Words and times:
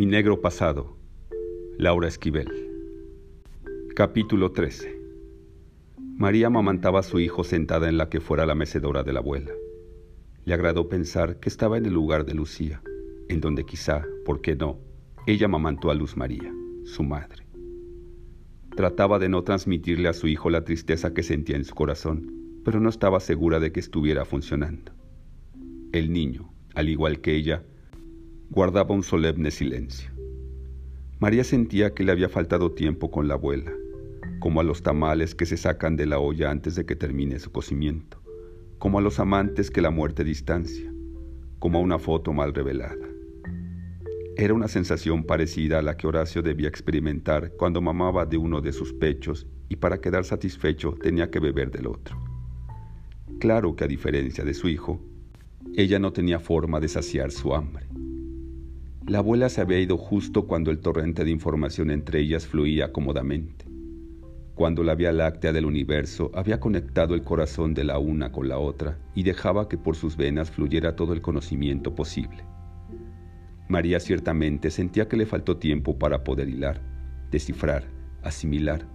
Mi 0.00 0.06
negro 0.06 0.40
pasado. 0.40 0.96
Laura 1.76 2.08
Esquivel. 2.08 2.48
Capítulo 3.94 4.50
13. 4.50 4.98
María 6.16 6.46
amamantaba 6.46 7.00
a 7.00 7.02
su 7.02 7.20
hijo 7.20 7.44
sentada 7.44 7.86
en 7.86 7.98
la 7.98 8.08
que 8.08 8.22
fuera 8.22 8.46
la 8.46 8.54
mecedora 8.54 9.02
de 9.02 9.12
la 9.12 9.18
abuela. 9.18 9.50
Le 10.46 10.54
agradó 10.54 10.88
pensar 10.88 11.38
que 11.38 11.50
estaba 11.50 11.76
en 11.76 11.84
el 11.84 11.92
lugar 11.92 12.24
de 12.24 12.32
Lucía, 12.32 12.80
en 13.28 13.42
donde 13.42 13.66
quizá, 13.66 14.02
¿por 14.24 14.40
qué 14.40 14.56
no?, 14.56 14.78
ella 15.26 15.44
amamantó 15.44 15.90
a 15.90 15.94
Luz 15.94 16.16
María, 16.16 16.50
su 16.84 17.02
madre. 17.02 17.44
Trataba 18.74 19.18
de 19.18 19.28
no 19.28 19.44
transmitirle 19.44 20.08
a 20.08 20.14
su 20.14 20.28
hijo 20.28 20.48
la 20.48 20.64
tristeza 20.64 21.12
que 21.12 21.22
sentía 21.22 21.56
en 21.56 21.66
su 21.66 21.74
corazón, 21.74 22.62
pero 22.64 22.80
no 22.80 22.88
estaba 22.88 23.20
segura 23.20 23.60
de 23.60 23.70
que 23.70 23.80
estuviera 23.80 24.24
funcionando. 24.24 24.92
El 25.92 26.10
niño, 26.10 26.54
al 26.74 26.88
igual 26.88 27.20
que 27.20 27.34
ella, 27.34 27.64
guardaba 28.50 28.96
un 28.96 29.04
solemne 29.04 29.52
silencio. 29.52 30.10
María 31.20 31.44
sentía 31.44 31.94
que 31.94 32.02
le 32.02 32.10
había 32.10 32.28
faltado 32.28 32.72
tiempo 32.72 33.12
con 33.12 33.28
la 33.28 33.34
abuela, 33.34 33.72
como 34.40 34.60
a 34.60 34.64
los 34.64 34.82
tamales 34.82 35.36
que 35.36 35.46
se 35.46 35.56
sacan 35.56 35.94
de 35.94 36.06
la 36.06 36.18
olla 36.18 36.50
antes 36.50 36.74
de 36.74 36.84
que 36.84 36.96
termine 36.96 37.38
su 37.38 37.52
cocimiento, 37.52 38.20
como 38.78 38.98
a 38.98 39.02
los 39.02 39.20
amantes 39.20 39.70
que 39.70 39.80
la 39.80 39.90
muerte 39.90 40.24
distancia, 40.24 40.92
como 41.60 41.78
a 41.78 41.82
una 41.82 42.00
foto 42.00 42.32
mal 42.32 42.52
revelada. 42.52 43.06
Era 44.36 44.54
una 44.54 44.66
sensación 44.66 45.22
parecida 45.22 45.78
a 45.78 45.82
la 45.82 45.96
que 45.96 46.08
Horacio 46.08 46.42
debía 46.42 46.68
experimentar 46.68 47.52
cuando 47.56 47.80
mamaba 47.80 48.26
de 48.26 48.36
uno 48.36 48.60
de 48.60 48.72
sus 48.72 48.92
pechos 48.92 49.46
y 49.68 49.76
para 49.76 50.00
quedar 50.00 50.24
satisfecho 50.24 50.96
tenía 51.00 51.30
que 51.30 51.38
beber 51.38 51.70
del 51.70 51.86
otro. 51.86 52.20
Claro 53.38 53.76
que 53.76 53.84
a 53.84 53.88
diferencia 53.88 54.42
de 54.42 54.54
su 54.54 54.68
hijo, 54.68 55.00
ella 55.76 56.00
no 56.00 56.12
tenía 56.12 56.40
forma 56.40 56.80
de 56.80 56.88
saciar 56.88 57.30
su 57.30 57.54
hambre. 57.54 57.86
La 59.06 59.18
abuela 59.18 59.48
se 59.48 59.60
había 59.60 59.80
ido 59.80 59.96
justo 59.96 60.46
cuando 60.46 60.70
el 60.70 60.78
torrente 60.78 61.24
de 61.24 61.30
información 61.30 61.90
entre 61.90 62.20
ellas 62.20 62.46
fluía 62.46 62.92
cómodamente, 62.92 63.64
cuando 64.54 64.84
la 64.84 64.94
Vía 64.94 65.10
Láctea 65.10 65.52
del 65.52 65.64
universo 65.64 66.30
había 66.34 66.60
conectado 66.60 67.14
el 67.14 67.22
corazón 67.22 67.72
de 67.72 67.84
la 67.84 67.98
una 67.98 68.30
con 68.30 68.48
la 68.48 68.58
otra 68.58 68.98
y 69.14 69.22
dejaba 69.22 69.68
que 69.68 69.78
por 69.78 69.96
sus 69.96 70.16
venas 70.16 70.50
fluyera 70.50 70.96
todo 70.96 71.14
el 71.14 71.22
conocimiento 71.22 71.94
posible. 71.94 72.44
María 73.68 74.00
ciertamente 74.00 74.70
sentía 74.70 75.08
que 75.08 75.16
le 75.16 75.26
faltó 75.26 75.56
tiempo 75.56 75.98
para 75.98 76.22
poder 76.22 76.48
hilar, 76.48 76.82
descifrar, 77.30 77.84
asimilar, 78.22 78.86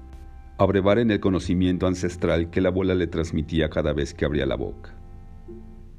abrevar 0.58 1.00
en 1.00 1.12
el 1.12 1.20
conocimiento 1.20 1.88
ancestral 1.88 2.52
que 2.52 2.62
la 2.62 2.70
abuela 2.70 2.94
le 2.94 3.08
transmitía 3.08 3.70
cada 3.70 3.92
vez 3.92 4.14
que 4.14 4.26
abría 4.26 4.46
la 4.46 4.56
boca. 4.56 4.94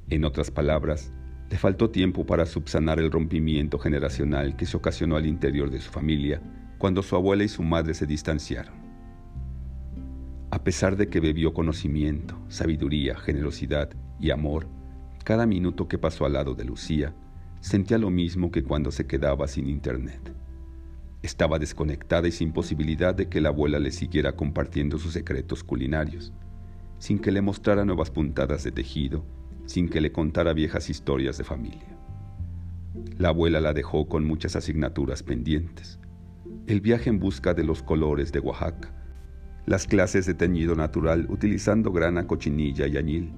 En 0.09 0.25
otras 0.25 0.51
palabras, 0.51 1.13
le 1.51 1.57
faltó 1.59 1.91
tiempo 1.91 2.27
para 2.27 2.45
subsanar 2.45 2.99
el 2.99 3.11
rompimiento 3.11 3.79
generacional 3.79 4.57
que 4.57 4.67
se 4.67 4.77
ocasionó 4.77 5.17
al 5.17 5.27
interior 5.27 5.71
de 5.71 5.81
su 5.81 5.91
familia 5.91 6.41
cuando 6.79 7.03
su 7.03 7.15
abuela 7.15 7.45
y 7.45 7.49
su 7.49 7.63
madre 7.63 7.95
se 7.95 8.07
distanciaron. 8.07 8.75
A 10.51 10.63
pesar 10.63 10.97
de 10.97 11.09
que 11.09 11.21
bebió 11.21 11.55
conocimiento, 11.55 12.37
sabiduría, 12.49 13.17
generosidad 13.17 13.91
y 14.19 14.31
amor, 14.31 14.69
cada 15.25 15.47
minuto 15.47 15.89
que 15.89 15.99
pasó 15.99 16.25
al 16.25 16.35
lado 16.35 16.55
de 16.55 16.65
Lucía, 16.65 17.15
sentía 17.61 17.99
lo 17.99 18.11
mismo 18.11 18.51
que 18.51 18.63
cuando 18.63 18.91
se 18.91 19.07
quedaba 19.07 19.47
sin 19.49 19.69
internet. 19.69 20.33
Estaba 21.23 21.59
desconectada 21.59 22.29
y 22.29 22.33
sin 22.33 22.53
posibilidad 22.53 23.15
de 23.15 23.29
que 23.29 23.41
la 23.41 23.49
abuela 23.49 23.79
le 23.79 23.91
siguiera 23.91 24.37
compartiendo 24.37 24.99
sus 24.99 25.13
secretos 25.13 25.65
culinarios, 25.65 26.33
sin 26.99 27.19
que 27.19 27.33
le 27.33 27.43
mostrara 27.43 27.85
nuevas 27.85 28.11
puntadas 28.11 28.63
de 28.65 28.73
tejido 28.73 29.25
sin 29.67 29.89
que 29.89 30.01
le 30.01 30.13
contara 30.13 30.53
viejas 30.53 30.89
historias 30.89 31.39
de 31.39 31.45
familia. 31.45 31.97
La 33.19 33.29
abuela 33.29 33.61
la 33.61 33.73
dejó 33.73 34.09
con 34.09 34.25
muchas 34.25 34.57
asignaturas 34.57 35.23
pendientes. 35.23 35.99
El 36.67 36.81
viaje 36.81 37.11
en 37.11 37.19
busca 37.19 37.55
de 37.55 37.65
los 37.65 37.83
colores 37.83 38.33
de 38.33 38.41
Oaxaca, 38.41 38.93
las 39.67 39.87
clases 39.87 40.27
de 40.27 40.35
teñido 40.35 40.75
natural 40.75 41.27
utilizando 41.29 41.93
grana, 41.93 42.27
cochinilla 42.27 42.87
y 42.87 42.97
añil, 42.97 43.33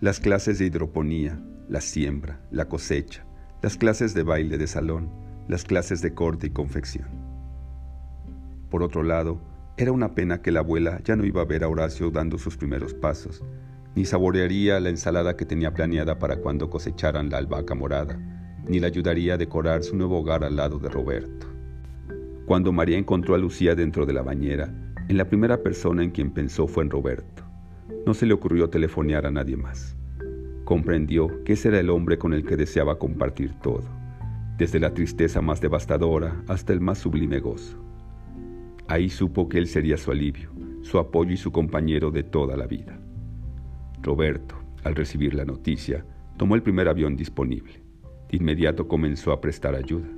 las 0.00 0.20
clases 0.20 0.58
de 0.58 0.66
hidroponía, 0.66 1.40
la 1.68 1.80
siembra, 1.80 2.40
la 2.50 2.68
cosecha, 2.68 3.24
las 3.62 3.76
clases 3.76 4.14
de 4.14 4.22
baile 4.22 4.58
de 4.58 4.66
salón, 4.66 5.10
las 5.48 5.64
clases 5.64 6.02
de 6.02 6.14
corte 6.14 6.48
y 6.48 6.50
confección. 6.50 7.08
Por 8.70 8.82
otro 8.82 9.02
lado, 9.02 9.40
era 9.76 9.92
una 9.92 10.14
pena 10.14 10.40
que 10.40 10.52
la 10.52 10.60
abuela 10.60 11.00
ya 11.04 11.16
no 11.16 11.24
iba 11.24 11.42
a 11.42 11.46
ver 11.46 11.64
a 11.64 11.68
Horacio 11.68 12.10
dando 12.10 12.38
sus 12.38 12.56
primeros 12.56 12.94
pasos, 12.94 13.42
ni 13.94 14.04
saborearía 14.04 14.80
la 14.80 14.88
ensalada 14.88 15.36
que 15.36 15.44
tenía 15.44 15.72
planeada 15.72 16.18
para 16.18 16.36
cuando 16.36 16.68
cosecharan 16.68 17.30
la 17.30 17.38
albahaca 17.38 17.74
morada, 17.74 18.18
ni 18.66 18.80
le 18.80 18.86
ayudaría 18.86 19.34
a 19.34 19.38
decorar 19.38 19.82
su 19.82 19.96
nuevo 19.96 20.18
hogar 20.18 20.44
al 20.44 20.56
lado 20.56 20.78
de 20.78 20.88
Roberto. 20.88 21.46
Cuando 22.46 22.72
María 22.72 22.98
encontró 22.98 23.34
a 23.34 23.38
Lucía 23.38 23.74
dentro 23.74 24.04
de 24.04 24.12
la 24.12 24.22
bañera, 24.22 24.72
en 25.08 25.16
la 25.16 25.28
primera 25.28 25.62
persona 25.62 26.02
en 26.02 26.10
quien 26.10 26.30
pensó 26.30 26.66
fue 26.66 26.82
en 26.82 26.90
Roberto. 26.90 27.44
No 28.06 28.14
se 28.14 28.26
le 28.26 28.34
ocurrió 28.34 28.68
telefonear 28.68 29.26
a 29.26 29.30
nadie 29.30 29.56
más. 29.56 29.96
Comprendió 30.64 31.42
que 31.44 31.54
ese 31.54 31.68
era 31.68 31.80
el 31.80 31.90
hombre 31.90 32.18
con 32.18 32.32
el 32.32 32.44
que 32.44 32.56
deseaba 32.56 32.98
compartir 32.98 33.54
todo, 33.60 33.84
desde 34.56 34.80
la 34.80 34.94
tristeza 34.94 35.40
más 35.40 35.60
devastadora 35.60 36.42
hasta 36.48 36.72
el 36.72 36.80
más 36.80 36.98
sublime 36.98 37.38
gozo. 37.40 37.78
Ahí 38.88 39.08
supo 39.08 39.48
que 39.48 39.58
él 39.58 39.66
sería 39.66 39.96
su 39.96 40.10
alivio, 40.10 40.50
su 40.82 40.98
apoyo 40.98 41.32
y 41.32 41.36
su 41.36 41.52
compañero 41.52 42.10
de 42.10 42.22
toda 42.22 42.56
la 42.56 42.66
vida. 42.66 42.98
Roberto, 44.04 44.54
al 44.84 44.94
recibir 44.94 45.34
la 45.34 45.44
noticia, 45.44 46.04
tomó 46.36 46.54
el 46.54 46.62
primer 46.62 46.88
avión 46.88 47.16
disponible. 47.16 47.80
De 48.30 48.36
inmediato 48.36 48.86
comenzó 48.86 49.32
a 49.32 49.40
prestar 49.40 49.74
ayuda. 49.74 50.08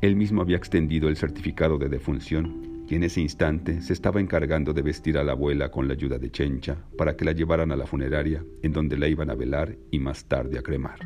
Él 0.00 0.16
mismo 0.16 0.42
había 0.42 0.56
extendido 0.56 1.08
el 1.08 1.16
certificado 1.16 1.78
de 1.78 1.88
defunción 1.88 2.84
y 2.88 2.96
en 2.96 3.04
ese 3.04 3.20
instante 3.20 3.80
se 3.80 3.94
estaba 3.94 4.20
encargando 4.20 4.74
de 4.74 4.82
vestir 4.82 5.16
a 5.16 5.24
la 5.24 5.32
abuela 5.32 5.70
con 5.70 5.88
la 5.88 5.94
ayuda 5.94 6.18
de 6.18 6.30
Chencha 6.30 6.76
para 6.98 7.16
que 7.16 7.24
la 7.24 7.32
llevaran 7.32 7.72
a 7.72 7.76
la 7.76 7.86
funeraria 7.86 8.44
en 8.62 8.72
donde 8.72 8.98
la 8.98 9.08
iban 9.08 9.30
a 9.30 9.34
velar 9.34 9.76
y 9.90 9.98
más 9.98 10.26
tarde 10.26 10.58
a 10.58 10.62
cremar. 10.62 10.98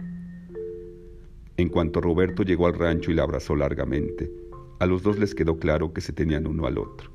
En 1.56 1.68
cuanto 1.68 2.00
Roberto 2.00 2.42
llegó 2.42 2.66
al 2.66 2.74
rancho 2.74 3.10
y 3.10 3.14
la 3.14 3.22
abrazó 3.22 3.54
largamente, 3.54 4.30
a 4.80 4.86
los 4.86 5.02
dos 5.02 5.18
les 5.18 5.34
quedó 5.34 5.58
claro 5.58 5.92
que 5.92 6.00
se 6.00 6.12
tenían 6.12 6.46
uno 6.46 6.66
al 6.66 6.78
otro. 6.78 7.10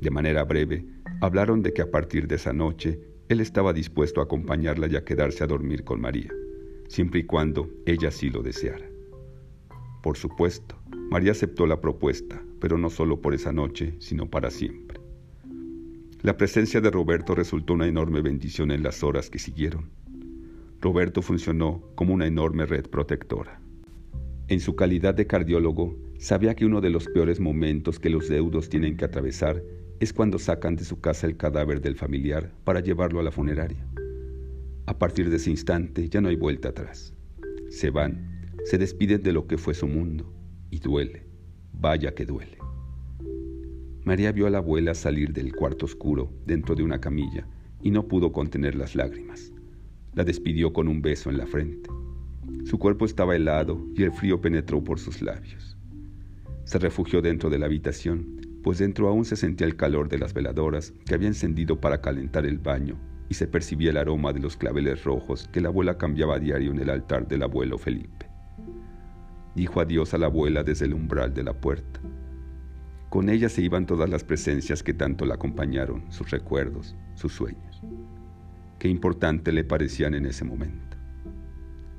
De 0.00 0.10
manera 0.10 0.44
breve, 0.44 0.84
hablaron 1.20 1.62
de 1.62 1.72
que 1.72 1.82
a 1.82 1.90
partir 1.90 2.28
de 2.28 2.36
esa 2.36 2.52
noche 2.52 3.00
él 3.28 3.40
estaba 3.40 3.72
dispuesto 3.72 4.20
a 4.20 4.24
acompañarla 4.24 4.86
y 4.86 4.96
a 4.96 5.04
quedarse 5.04 5.44
a 5.44 5.46
dormir 5.46 5.84
con 5.84 6.00
María, 6.00 6.32
siempre 6.88 7.20
y 7.20 7.24
cuando 7.24 7.68
ella 7.84 8.10
sí 8.10 8.30
lo 8.30 8.42
deseara. 8.42 8.86
Por 10.02 10.16
supuesto, 10.16 10.76
María 11.10 11.32
aceptó 11.32 11.66
la 11.66 11.80
propuesta, 11.80 12.42
pero 12.60 12.78
no 12.78 12.88
solo 12.88 13.20
por 13.20 13.34
esa 13.34 13.52
noche, 13.52 13.94
sino 13.98 14.30
para 14.30 14.50
siempre. 14.50 15.00
La 16.22 16.36
presencia 16.36 16.80
de 16.80 16.90
Roberto 16.90 17.34
resultó 17.34 17.74
una 17.74 17.86
enorme 17.86 18.22
bendición 18.22 18.70
en 18.70 18.82
las 18.82 19.02
horas 19.02 19.30
que 19.30 19.38
siguieron. 19.38 19.90
Roberto 20.80 21.22
funcionó 21.22 21.82
como 21.94 22.14
una 22.14 22.26
enorme 22.26 22.64
red 22.66 22.86
protectora. 22.86 23.60
En 24.48 24.60
su 24.60 24.74
calidad 24.74 25.14
de 25.14 25.26
cardiólogo, 25.26 25.96
sabía 26.18 26.54
que 26.56 26.64
uno 26.64 26.80
de 26.80 26.90
los 26.90 27.06
peores 27.06 27.40
momentos 27.40 27.98
que 27.98 28.10
los 28.10 28.28
deudos 28.28 28.68
tienen 28.68 28.96
que 28.96 29.04
atravesar 29.04 29.62
es 30.00 30.12
cuando 30.12 30.38
sacan 30.38 30.76
de 30.76 30.84
su 30.84 31.00
casa 31.00 31.26
el 31.26 31.36
cadáver 31.36 31.80
del 31.80 31.96
familiar 31.96 32.52
para 32.64 32.80
llevarlo 32.80 33.20
a 33.20 33.22
la 33.22 33.32
funeraria. 33.32 33.84
A 34.86 34.98
partir 34.98 35.28
de 35.28 35.36
ese 35.36 35.50
instante 35.50 36.08
ya 36.08 36.20
no 36.20 36.28
hay 36.28 36.36
vuelta 36.36 36.68
atrás. 36.68 37.14
Se 37.68 37.90
van, 37.90 38.54
se 38.64 38.78
despiden 38.78 39.22
de 39.22 39.32
lo 39.32 39.46
que 39.46 39.58
fue 39.58 39.74
su 39.74 39.86
mundo 39.86 40.32
y 40.70 40.78
duele, 40.78 41.26
vaya 41.72 42.14
que 42.14 42.24
duele. 42.24 42.58
María 44.04 44.32
vio 44.32 44.46
a 44.46 44.50
la 44.50 44.58
abuela 44.58 44.94
salir 44.94 45.32
del 45.32 45.54
cuarto 45.54 45.84
oscuro 45.84 46.32
dentro 46.46 46.74
de 46.74 46.82
una 46.82 47.00
camilla 47.00 47.46
y 47.82 47.90
no 47.90 48.08
pudo 48.08 48.32
contener 48.32 48.74
las 48.74 48.94
lágrimas. 48.94 49.52
La 50.14 50.24
despidió 50.24 50.72
con 50.72 50.88
un 50.88 51.02
beso 51.02 51.28
en 51.28 51.38
la 51.38 51.46
frente. 51.46 51.90
Su 52.64 52.78
cuerpo 52.78 53.04
estaba 53.04 53.36
helado 53.36 53.84
y 53.94 54.04
el 54.04 54.12
frío 54.12 54.40
penetró 54.40 54.82
por 54.82 54.98
sus 54.98 55.20
labios. 55.22 55.76
Se 56.64 56.78
refugió 56.78 57.20
dentro 57.20 57.50
de 57.50 57.58
la 57.58 57.66
habitación 57.66 58.38
pues 58.62 58.78
dentro 58.78 59.08
aún 59.08 59.24
se 59.24 59.36
sentía 59.36 59.66
el 59.66 59.76
calor 59.76 60.08
de 60.08 60.18
las 60.18 60.34
veladoras 60.34 60.92
que 61.06 61.14
había 61.14 61.28
encendido 61.28 61.80
para 61.80 62.00
calentar 62.00 62.44
el 62.46 62.58
baño 62.58 62.98
y 63.28 63.34
se 63.34 63.46
percibía 63.46 63.90
el 63.90 63.96
aroma 63.96 64.32
de 64.32 64.40
los 64.40 64.56
claveles 64.56 65.04
rojos 65.04 65.48
que 65.52 65.60
la 65.60 65.68
abuela 65.68 65.98
cambiaba 65.98 66.36
a 66.36 66.38
diario 66.38 66.72
en 66.72 66.80
el 66.80 66.90
altar 66.90 67.28
del 67.28 67.42
abuelo 67.42 67.78
Felipe. 67.78 68.26
Dijo 69.54 69.80
adiós 69.80 70.14
a 70.14 70.18
la 70.18 70.26
abuela 70.26 70.62
desde 70.62 70.86
el 70.86 70.94
umbral 70.94 71.34
de 71.34 71.42
la 71.42 71.52
puerta. 71.52 72.00
Con 73.08 73.28
ella 73.28 73.48
se 73.48 73.62
iban 73.62 73.86
todas 73.86 74.08
las 74.08 74.22
presencias 74.22 74.82
que 74.82 74.94
tanto 74.94 75.24
la 75.24 75.34
acompañaron, 75.34 76.04
sus 76.12 76.30
recuerdos, 76.30 76.94
sus 77.14 77.32
sueños. 77.32 77.82
Qué 78.78 78.88
importante 78.88 79.50
le 79.50 79.64
parecían 79.64 80.14
en 80.14 80.26
ese 80.26 80.44
momento. 80.44 80.96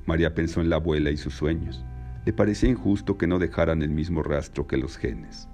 María 0.06 0.34
pensó 0.34 0.60
en 0.60 0.70
la 0.70 0.76
abuela 0.76 1.10
y 1.10 1.16
sus 1.16 1.34
sueños. 1.34 1.84
Le 2.24 2.32
parecía 2.32 2.70
injusto 2.70 3.18
que 3.18 3.26
no 3.26 3.38
dejaran 3.38 3.82
el 3.82 3.90
mismo 3.90 4.22
rastro 4.22 4.66
que 4.66 4.76
los 4.76 4.96
genes. 4.96 5.49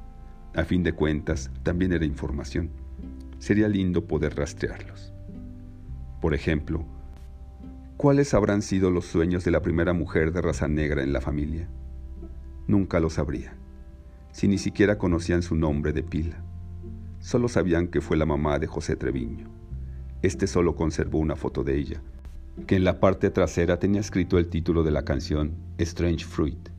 A 0.57 0.65
fin 0.65 0.83
de 0.83 0.95
cuentas, 0.95 1.51
también 1.63 1.93
era 1.93 2.07
información. 2.07 2.71
Sería 3.39 3.69
lindo 3.69 4.07
poder 4.07 4.37
rastrearlos. 4.37 5.13
Por 6.23 6.33
ejemplo, 6.33 6.83
¿cuáles 7.99 8.33
habrán 8.33 8.63
sido 8.63 8.91
los 8.91 9.05
sueños 9.05 9.45
de 9.45 9.51
la 9.51 9.61
primera 9.61 9.93
mujer 9.93 10.33
de 10.33 10.41
raza 10.41 10.67
negra 10.67 11.03
en 11.03 11.13
la 11.13 11.21
familia? 11.21 11.69
Nunca 12.67 13.01
lo 13.01 13.11
sabrían, 13.11 13.53
si 14.33 14.49
ni 14.49 14.57
siquiera 14.57 14.97
conocían 14.97 15.43
su 15.43 15.57
nombre 15.57 15.93
de 15.93 16.03
pila. 16.03 16.43
Solo 17.21 17.49
sabían 17.49 17.89
que 17.89 18.01
fue 18.01 18.17
la 18.17 18.25
mamá 18.25 18.59
de 18.59 18.67
José 18.67 18.97
Treviño. 18.97 19.51
Este 20.23 20.47
solo 20.47 20.75
conservó 20.75 21.19
una 21.19 21.37
foto 21.37 21.65
de 21.65 21.77
ella, 21.77 22.01
que 22.67 22.77
en 22.77 22.85
la 22.85 22.99
parte 22.99 23.29
trasera 23.29 23.79
tenía 23.79 24.01
escrito 24.01 24.39
el 24.39 24.49
título 24.49 24.85
de 24.85 24.91
la 24.91 25.05
canción 25.05 25.53
Strange 25.77 26.25
Fruit. 26.25 26.71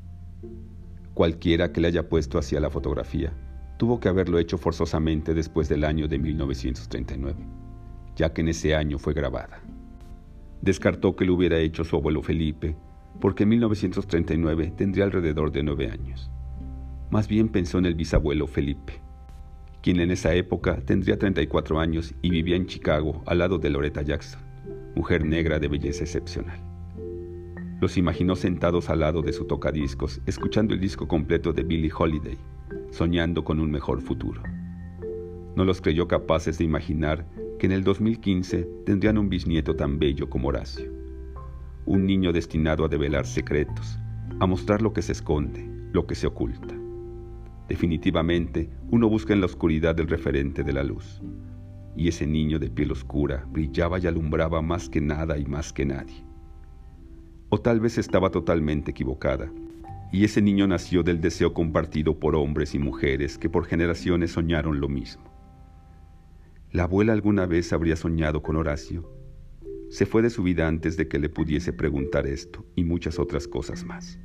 Cualquiera 1.14 1.72
que 1.72 1.80
le 1.80 1.90
haya 1.90 2.10
puesto 2.10 2.40
hacia 2.40 2.60
la 2.60 2.72
fotografía 2.72 3.34
tuvo 3.78 4.00
que 4.00 4.10
haberlo 4.10 4.40
hecho 4.40 4.58
forzosamente 4.58 5.34
después 5.34 5.70
del 5.70 5.84
año 5.84 6.08
de 6.08 6.18
1939, 6.18 7.36
ya 8.16 8.34
que 8.34 8.42
en 8.42 8.50
ese 8.50 8.76
año 8.76 8.98
fue 8.98 9.14
grabada. 9.14 9.62
Descartó 10.62 11.16
que 11.16 11.26
lo 11.26 11.36
hubiera 11.36 11.60
hecho 11.60 11.84
su 11.84 11.96
abuelo 11.96 12.24
Felipe, 12.24 12.76
porque 13.22 13.44
en 13.44 13.50
1939 13.50 14.74
tendría 14.76 15.06
alrededor 15.06 15.52
de 15.52 15.64
nueve 15.64 15.90
años. 15.90 16.30
Más 17.10 17.28
bien 17.28 17.50
pensó 17.50 17.78
en 17.78 17.86
el 17.86 17.96
bisabuelo 17.96 18.48
Felipe, 18.48 19.00
quien 19.82 20.00
en 20.00 20.12
esa 20.12 20.34
época 20.34 20.82
tendría 20.82 21.18
34 21.18 21.80
años 21.80 22.14
y 22.22 22.30
vivía 22.32 22.56
en 22.56 22.66
Chicago 22.66 23.22
al 23.26 23.38
lado 23.38 23.60
de 23.60 23.70
Loretta 23.70 24.02
Jackson, 24.02 24.42
mujer 24.96 25.24
negra 25.24 25.60
de 25.60 25.68
belleza 25.68 26.04
excepcional. 26.04 26.60
Los 27.80 27.96
imaginó 27.96 28.36
sentados 28.36 28.90
al 28.90 29.02
lado 29.02 29.22
de 29.22 29.34
su 29.34 29.46
tocadiscos, 29.46 30.20
escuchando 30.26 30.74
el 30.74 30.80
disco 30.80 31.08
completo 31.08 31.54
de 31.54 31.64
Billie 31.64 31.92
Holiday, 31.96 32.38
soñando 32.92 33.44
con 33.44 33.60
un 33.60 33.72
mejor 33.72 34.02
futuro. 34.02 34.42
No 35.56 35.64
los 35.64 35.82
creyó 35.82 36.08
capaces 36.08 36.58
de 36.58 36.64
imaginar 36.64 37.26
que 37.60 37.66
en 37.66 37.72
el 37.72 37.84
2015 37.84 38.70
tendrían 38.86 39.18
un 39.18 39.30
bisnieto 39.30 39.76
tan 39.76 39.98
bello 40.00 40.30
como 40.30 40.50
Horacio. 40.50 40.92
Un 41.86 42.06
niño 42.06 42.32
destinado 42.32 42.86
a 42.86 42.88
develar 42.88 43.26
secretos, 43.26 43.98
a 44.40 44.46
mostrar 44.46 44.82
lo 44.82 44.94
que 44.94 45.02
se 45.02 45.14
esconde, 45.14 45.68
lo 45.94 46.06
que 46.06 46.16
se 46.16 46.28
oculta. 46.28 46.76
Definitivamente, 47.68 48.70
uno 48.92 49.10
busca 49.10 49.34
en 49.34 49.40
la 49.42 49.48
oscuridad 49.48 49.96
del 49.96 50.08
referente 50.08 50.64
de 50.64 50.74
la 50.74 50.84
luz. 50.84 51.22
Y 51.96 52.08
ese 52.08 52.28
niño 52.28 52.60
de 52.60 52.70
piel 52.70 52.92
oscura 52.92 53.46
brillaba 53.50 54.00
y 54.00 54.08
alumbraba 54.08 54.62
más 54.62 54.88
que 54.88 55.02
nada 55.02 55.38
y 55.38 55.46
más 55.46 55.74
que 55.74 55.86
nadie. 55.86 56.24
O 57.50 57.60
tal 57.60 57.80
vez 57.80 57.98
estaba 57.98 58.30
totalmente 58.30 58.92
equivocada, 58.92 59.52
y 60.12 60.24
ese 60.24 60.42
niño 60.42 60.68
nació 60.68 61.04
del 61.04 61.20
deseo 61.20 61.54
compartido 61.54 62.20
por 62.20 62.36
hombres 62.36 62.74
y 62.76 62.80
mujeres 62.80 63.38
que 63.38 63.50
por 63.50 63.66
generaciones 63.66 64.32
soñaron 64.32 64.80
lo 64.80 64.88
mismo. 64.88 65.24
¿La 66.72 66.84
abuela 66.84 67.14
alguna 67.14 67.46
vez 67.46 67.74
habría 67.74 67.96
soñado 67.96 68.42
con 68.42 68.56
Horacio? 68.56 69.10
Se 69.90 70.06
fue 70.06 70.22
de 70.22 70.30
su 70.30 70.44
vida 70.44 70.68
antes 70.68 70.98
de 70.98 71.08
que 71.08 71.20
le 71.20 71.30
pudiese 71.30 71.72
preguntar 71.72 72.28
esto 72.28 72.66
y 72.76 72.84
muchas 72.84 73.20
otras 73.20 73.48
cosas 73.48 73.86
más. 73.86 74.20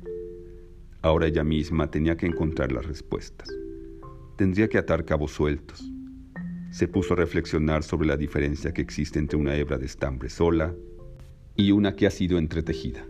Ahora 1.01 1.27
ella 1.27 1.43
misma 1.43 1.89
tenía 1.89 2.17
que 2.17 2.25
encontrar 2.25 2.71
las 2.71 2.85
respuestas. 2.85 3.49
Tendría 4.37 4.67
que 4.67 4.77
atar 4.77 5.05
cabos 5.05 5.31
sueltos. 5.31 5.89
Se 6.71 6.87
puso 6.87 7.13
a 7.13 7.17
reflexionar 7.17 7.83
sobre 7.83 8.07
la 8.07 8.17
diferencia 8.17 8.73
que 8.73 8.81
existe 8.81 9.19
entre 9.19 9.37
una 9.37 9.55
hebra 9.55 9.77
de 9.77 9.85
estambre 9.85 10.29
sola 10.29 10.73
y 11.55 11.71
una 11.71 11.95
que 11.95 12.07
ha 12.07 12.11
sido 12.11 12.37
entretejida. 12.37 13.05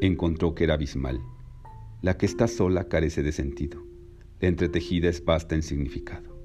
Encontró 0.00 0.54
que 0.54 0.64
era 0.64 0.74
abismal. 0.74 1.20
La 2.00 2.16
que 2.16 2.26
está 2.26 2.46
sola 2.46 2.84
carece 2.84 3.24
de 3.24 3.32
sentido. 3.32 3.82
La 4.38 4.46
entretejida 4.46 5.08
es 5.08 5.24
vasta 5.24 5.56
en 5.56 5.62
significado. 5.62 6.40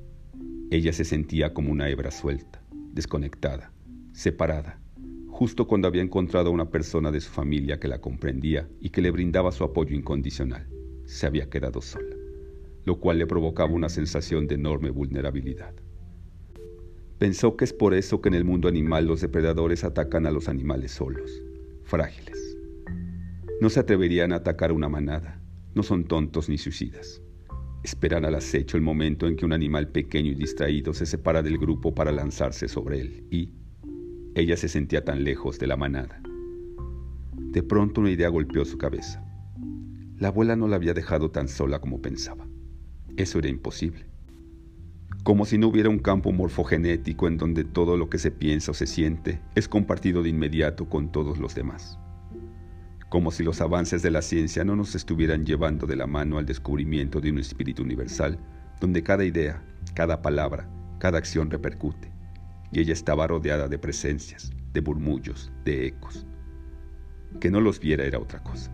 Ella 0.72 0.92
se 0.94 1.06
sentía 1.06 1.54
como 1.54 1.72
una 1.72 1.90
hebra 1.90 2.10
suelta, 2.10 2.64
desconectada, 2.92 3.72
separada, 4.14 4.80
justo 5.28 5.68
cuando 5.68 5.88
había 5.88 6.02
encontrado 6.02 6.50
a 6.50 6.54
una 6.54 6.72
persona 6.72 7.12
de 7.12 7.22
su 7.22 7.30
familia 7.30 7.80
que 7.80 7.88
la 7.88 8.02
comprendía 8.02 8.68
y 8.82 8.90
que 8.90 9.04
le 9.04 9.12
brindaba 9.12 9.52
su 9.52 9.64
apoyo 9.64 9.96
incondicional. 9.96 10.68
Se 11.06 11.28
había 11.28 11.52
quedado 11.52 11.82
sola, 11.82 12.16
lo 12.84 13.00
cual 13.00 13.20
le 13.20 13.28
provocaba 13.28 13.72
una 13.74 13.90
sensación 13.90 14.48
de 14.48 14.56
enorme 14.56 14.90
vulnerabilidad. 14.90 15.76
Pensó 17.20 17.58
que 17.58 17.66
es 17.66 17.74
por 17.74 17.94
eso 17.94 18.22
que 18.22 18.30
en 18.30 18.36
el 18.36 18.44
mundo 18.44 18.68
animal 18.68 19.06
los 19.06 19.22
depredadores 19.22 19.84
atacan 19.84 20.26
a 20.26 20.32
los 20.32 20.50
animales 20.50 20.94
solos, 20.94 21.44
frágiles. 21.84 22.58
No 23.62 23.70
se 23.70 23.80
atreverían 23.80 24.34
a 24.34 24.38
atacar 24.38 24.72
una 24.72 24.90
manada, 24.90 25.43
no 25.76 25.84
son 25.84 26.06
tontos 26.06 26.50
ni 26.50 26.58
suicidas. 26.58 27.22
Esperan 27.84 28.26
al 28.26 28.36
acecho 28.36 28.78
el 28.78 28.84
momento 28.84 29.28
en 29.28 29.36
que 29.36 29.46
un 29.46 29.54
animal 29.54 29.90
pequeño 29.90 30.32
y 30.32 30.36
distraído 30.36 30.94
se 30.94 31.06
separa 31.06 31.42
del 31.42 31.58
grupo 31.58 31.94
para 31.94 32.12
lanzarse 32.12 32.68
sobre 32.68 33.02
él 33.02 33.28
y 33.30 33.52
ella 34.36 34.56
se 34.56 34.70
sentía 34.70 35.04
tan 35.04 35.24
lejos 35.24 35.60
de 35.60 35.68
la 35.68 35.76
manada. 35.76 36.22
De 37.36 37.62
pronto 37.62 38.02
una 38.02 38.12
idea 38.12 38.30
golpeó 38.30 38.66
su 38.66 38.78
cabeza. 38.78 39.24
La 40.18 40.30
abuela 40.30 40.56
no 40.56 40.68
la 40.68 40.78
había 40.78 40.94
dejado 40.94 41.30
tan 41.32 41.48
sola 41.48 41.80
como 41.80 42.02
pensaba. 42.02 42.48
Eso 43.18 43.40
era 43.40 43.50
imposible. 43.50 44.06
Como 45.24 45.46
si 45.46 45.58
no 45.58 45.68
hubiera 45.68 45.90
un 45.90 46.00
campo 46.00 46.32
morfogenético 46.32 47.28
en 47.28 47.38
donde 47.38 47.64
todo 47.64 47.98
lo 47.98 48.10
que 48.10 48.18
se 48.18 48.32
piensa 48.32 48.72
o 48.72 48.74
se 48.74 48.88
siente 48.88 49.42
es 49.56 49.68
compartido 49.68 50.24
de 50.24 50.30
inmediato 50.30 50.90
con 50.90 51.12
todos 51.12 51.38
los 51.38 51.54
demás 51.54 52.00
como 53.14 53.30
si 53.30 53.44
los 53.44 53.62
avances 53.62 54.02
de 54.02 54.10
la 54.10 54.24
ciencia 54.24 54.64
no 54.64 54.76
nos 54.76 54.96
estuvieran 54.96 55.46
llevando 55.46 55.86
de 55.86 55.96
la 55.96 56.08
mano 56.08 56.40
al 56.40 56.48
descubrimiento 56.48 57.22
de 57.22 57.30
un 57.30 57.38
espíritu 57.38 57.84
universal, 57.84 58.40
donde 58.82 59.04
cada 59.04 59.24
idea, 59.24 59.64
cada 59.94 60.24
palabra, 60.24 60.68
cada 60.98 61.20
acción 61.20 61.52
repercute, 61.52 62.12
y 62.72 62.80
ella 62.80 62.92
estaba 62.92 63.28
rodeada 63.28 63.68
de 63.68 63.78
presencias, 63.78 64.52
de 64.74 64.82
murmullos, 64.82 65.52
de 65.64 65.86
ecos. 65.86 66.26
Que 67.40 67.52
no 67.52 67.62
los 67.62 67.80
viera 67.80 68.04
era 68.04 68.18
otra 68.18 68.42
cosa. 68.42 68.72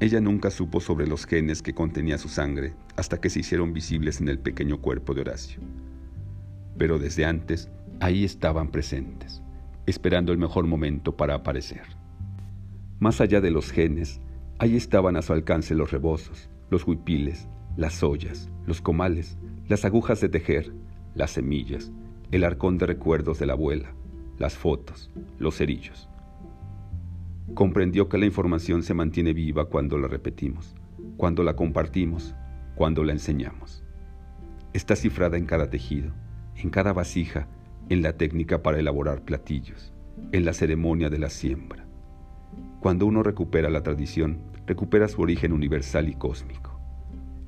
Ella 0.00 0.20
nunca 0.20 0.50
supo 0.50 0.80
sobre 0.80 1.06
los 1.06 1.24
genes 1.24 1.62
que 1.62 1.72
contenía 1.72 2.18
su 2.18 2.28
sangre 2.28 2.74
hasta 2.96 3.20
que 3.20 3.30
se 3.30 3.38
hicieron 3.38 3.72
visibles 3.72 4.20
en 4.20 4.26
el 4.26 4.40
pequeño 4.40 4.80
cuerpo 4.80 5.14
de 5.14 5.20
Horacio. 5.20 5.60
Pero 6.76 6.98
desde 6.98 7.26
antes, 7.26 7.70
ahí 8.00 8.24
estaban 8.24 8.72
presentes, 8.72 9.40
esperando 9.86 10.32
el 10.32 10.38
mejor 10.38 10.66
momento 10.66 11.16
para 11.16 11.36
aparecer. 11.36 11.99
Más 13.00 13.22
allá 13.22 13.40
de 13.40 13.50
los 13.50 13.72
genes, 13.72 14.20
ahí 14.58 14.76
estaban 14.76 15.16
a 15.16 15.22
su 15.22 15.32
alcance 15.32 15.74
los 15.74 15.90
rebozos, 15.90 16.50
los 16.68 16.86
huipiles, 16.86 17.48
las 17.78 18.02
ollas, 18.02 18.50
los 18.66 18.82
comales, 18.82 19.38
las 19.68 19.86
agujas 19.86 20.20
de 20.20 20.28
tejer, 20.28 20.74
las 21.14 21.30
semillas, 21.30 21.90
el 22.30 22.44
arcón 22.44 22.76
de 22.76 22.84
recuerdos 22.84 23.38
de 23.38 23.46
la 23.46 23.54
abuela, 23.54 23.94
las 24.38 24.54
fotos, 24.54 25.10
los 25.38 25.56
cerillos. 25.56 26.10
Comprendió 27.54 28.10
que 28.10 28.18
la 28.18 28.26
información 28.26 28.82
se 28.82 28.92
mantiene 28.92 29.32
viva 29.32 29.64
cuando 29.64 29.96
la 29.96 30.06
repetimos, 30.06 30.76
cuando 31.16 31.42
la 31.42 31.56
compartimos, 31.56 32.34
cuando 32.74 33.02
la 33.02 33.12
enseñamos. 33.12 33.82
Está 34.74 34.94
cifrada 34.94 35.38
en 35.38 35.46
cada 35.46 35.70
tejido, 35.70 36.12
en 36.54 36.68
cada 36.68 36.92
vasija, 36.92 37.48
en 37.88 38.02
la 38.02 38.12
técnica 38.18 38.62
para 38.62 38.78
elaborar 38.78 39.24
platillos, 39.24 39.94
en 40.32 40.44
la 40.44 40.52
ceremonia 40.52 41.08
de 41.08 41.18
la 41.18 41.30
siembra. 41.30 41.89
Cuando 42.80 43.04
uno 43.04 43.22
recupera 43.22 43.68
la 43.68 43.82
tradición, 43.82 44.38
recupera 44.66 45.06
su 45.06 45.20
origen 45.20 45.52
universal 45.52 46.08
y 46.08 46.14
cósmico. 46.14 46.80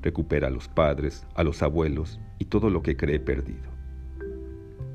Recupera 0.03 0.47
a 0.47 0.51
los 0.51 0.67
padres, 0.67 1.25
a 1.33 1.43
los 1.43 1.63
abuelos 1.63 2.19
y 2.37 2.45
todo 2.45 2.69
lo 2.69 2.83
que 2.83 2.95
cree 2.95 3.19
perdido. 3.19 3.71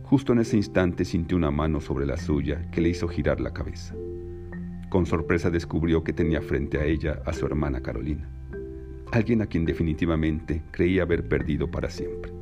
Justo 0.05 0.33
en 0.33 0.39
ese 0.39 0.57
instante 0.57 1.05
sintió 1.05 1.37
una 1.37 1.51
mano 1.51 1.81
sobre 1.81 2.07
la 2.07 2.17
suya 2.17 2.71
que 2.71 2.81
le 2.81 2.91
hizo 2.91 3.09
girar 3.09 3.41
la 3.41 3.53
cabeza. 3.53 3.97
Con 4.91 5.07
sorpresa 5.07 5.51
descubrió 5.51 6.05
que 6.05 6.13
tenía 6.13 6.41
frente 6.41 6.79
a 6.79 6.85
ella 6.85 7.21
a 7.27 7.33
su 7.33 7.45
hermana 7.45 7.81
Carolina, 7.81 8.31
alguien 9.11 9.43
a 9.43 9.47
quien 9.47 9.65
definitivamente 9.65 10.63
creía 10.71 11.03
haber 11.03 11.27
perdido 11.27 11.69
para 11.69 11.91
siempre. 11.91 12.33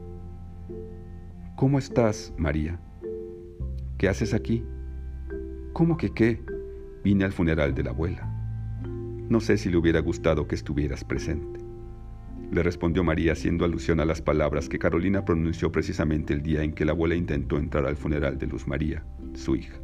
¿Cómo 1.57 1.79
estás, 1.79 2.35
María? 2.37 2.79
¿Qué 3.97 4.07
haces 4.07 4.35
aquí? 4.35 4.67
¿Cómo 5.73 5.97
que 5.97 6.11
qué? 6.11 6.45
Vine 7.07 7.25
al 7.25 7.31
funeral 7.31 7.73
de 7.73 7.85
la 7.85 7.91
abuela. 7.91 8.29
No 9.29 9.39
sé 9.39 9.59
si 9.59 9.71
le 9.71 9.77
hubiera 9.77 10.01
gustado 10.01 10.49
que 10.49 10.57
estuvieras 10.57 11.05
presente. 11.05 11.61
Le 12.51 12.65
respondió 12.65 13.05
María 13.05 13.35
haciendo 13.35 13.65
alusión 13.65 14.01
a 14.01 14.05
las 14.05 14.21
palabras 14.21 14.69
que 14.69 14.81
Carolina 14.81 15.25
pronunció 15.25 15.71
precisamente 15.71 16.35
el 16.35 16.43
día 16.43 16.65
en 16.65 16.73
que 16.73 16.85
la 16.85 16.91
abuela 16.91 17.15
intentó 17.15 17.59
entrar 17.59 17.87
al 17.87 17.95
funeral 17.95 18.39
de 18.39 18.49
Luz 18.49 18.67
María, 18.67 19.05
su 19.35 19.55
hija. 19.55 19.77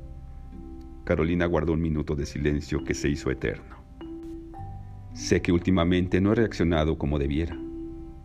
Carolina 1.04 1.46
guardó 1.46 1.74
un 1.74 1.80
minuto 1.80 2.16
de 2.16 2.26
silencio 2.26 2.82
que 2.82 2.92
se 2.92 3.08
hizo 3.08 3.30
eterno. 3.30 3.76
Sé 5.12 5.42
que 5.42 5.52
últimamente 5.52 6.20
no 6.20 6.32
he 6.32 6.34
reaccionado 6.34 6.98
como 6.98 7.20
debiera. 7.20 7.56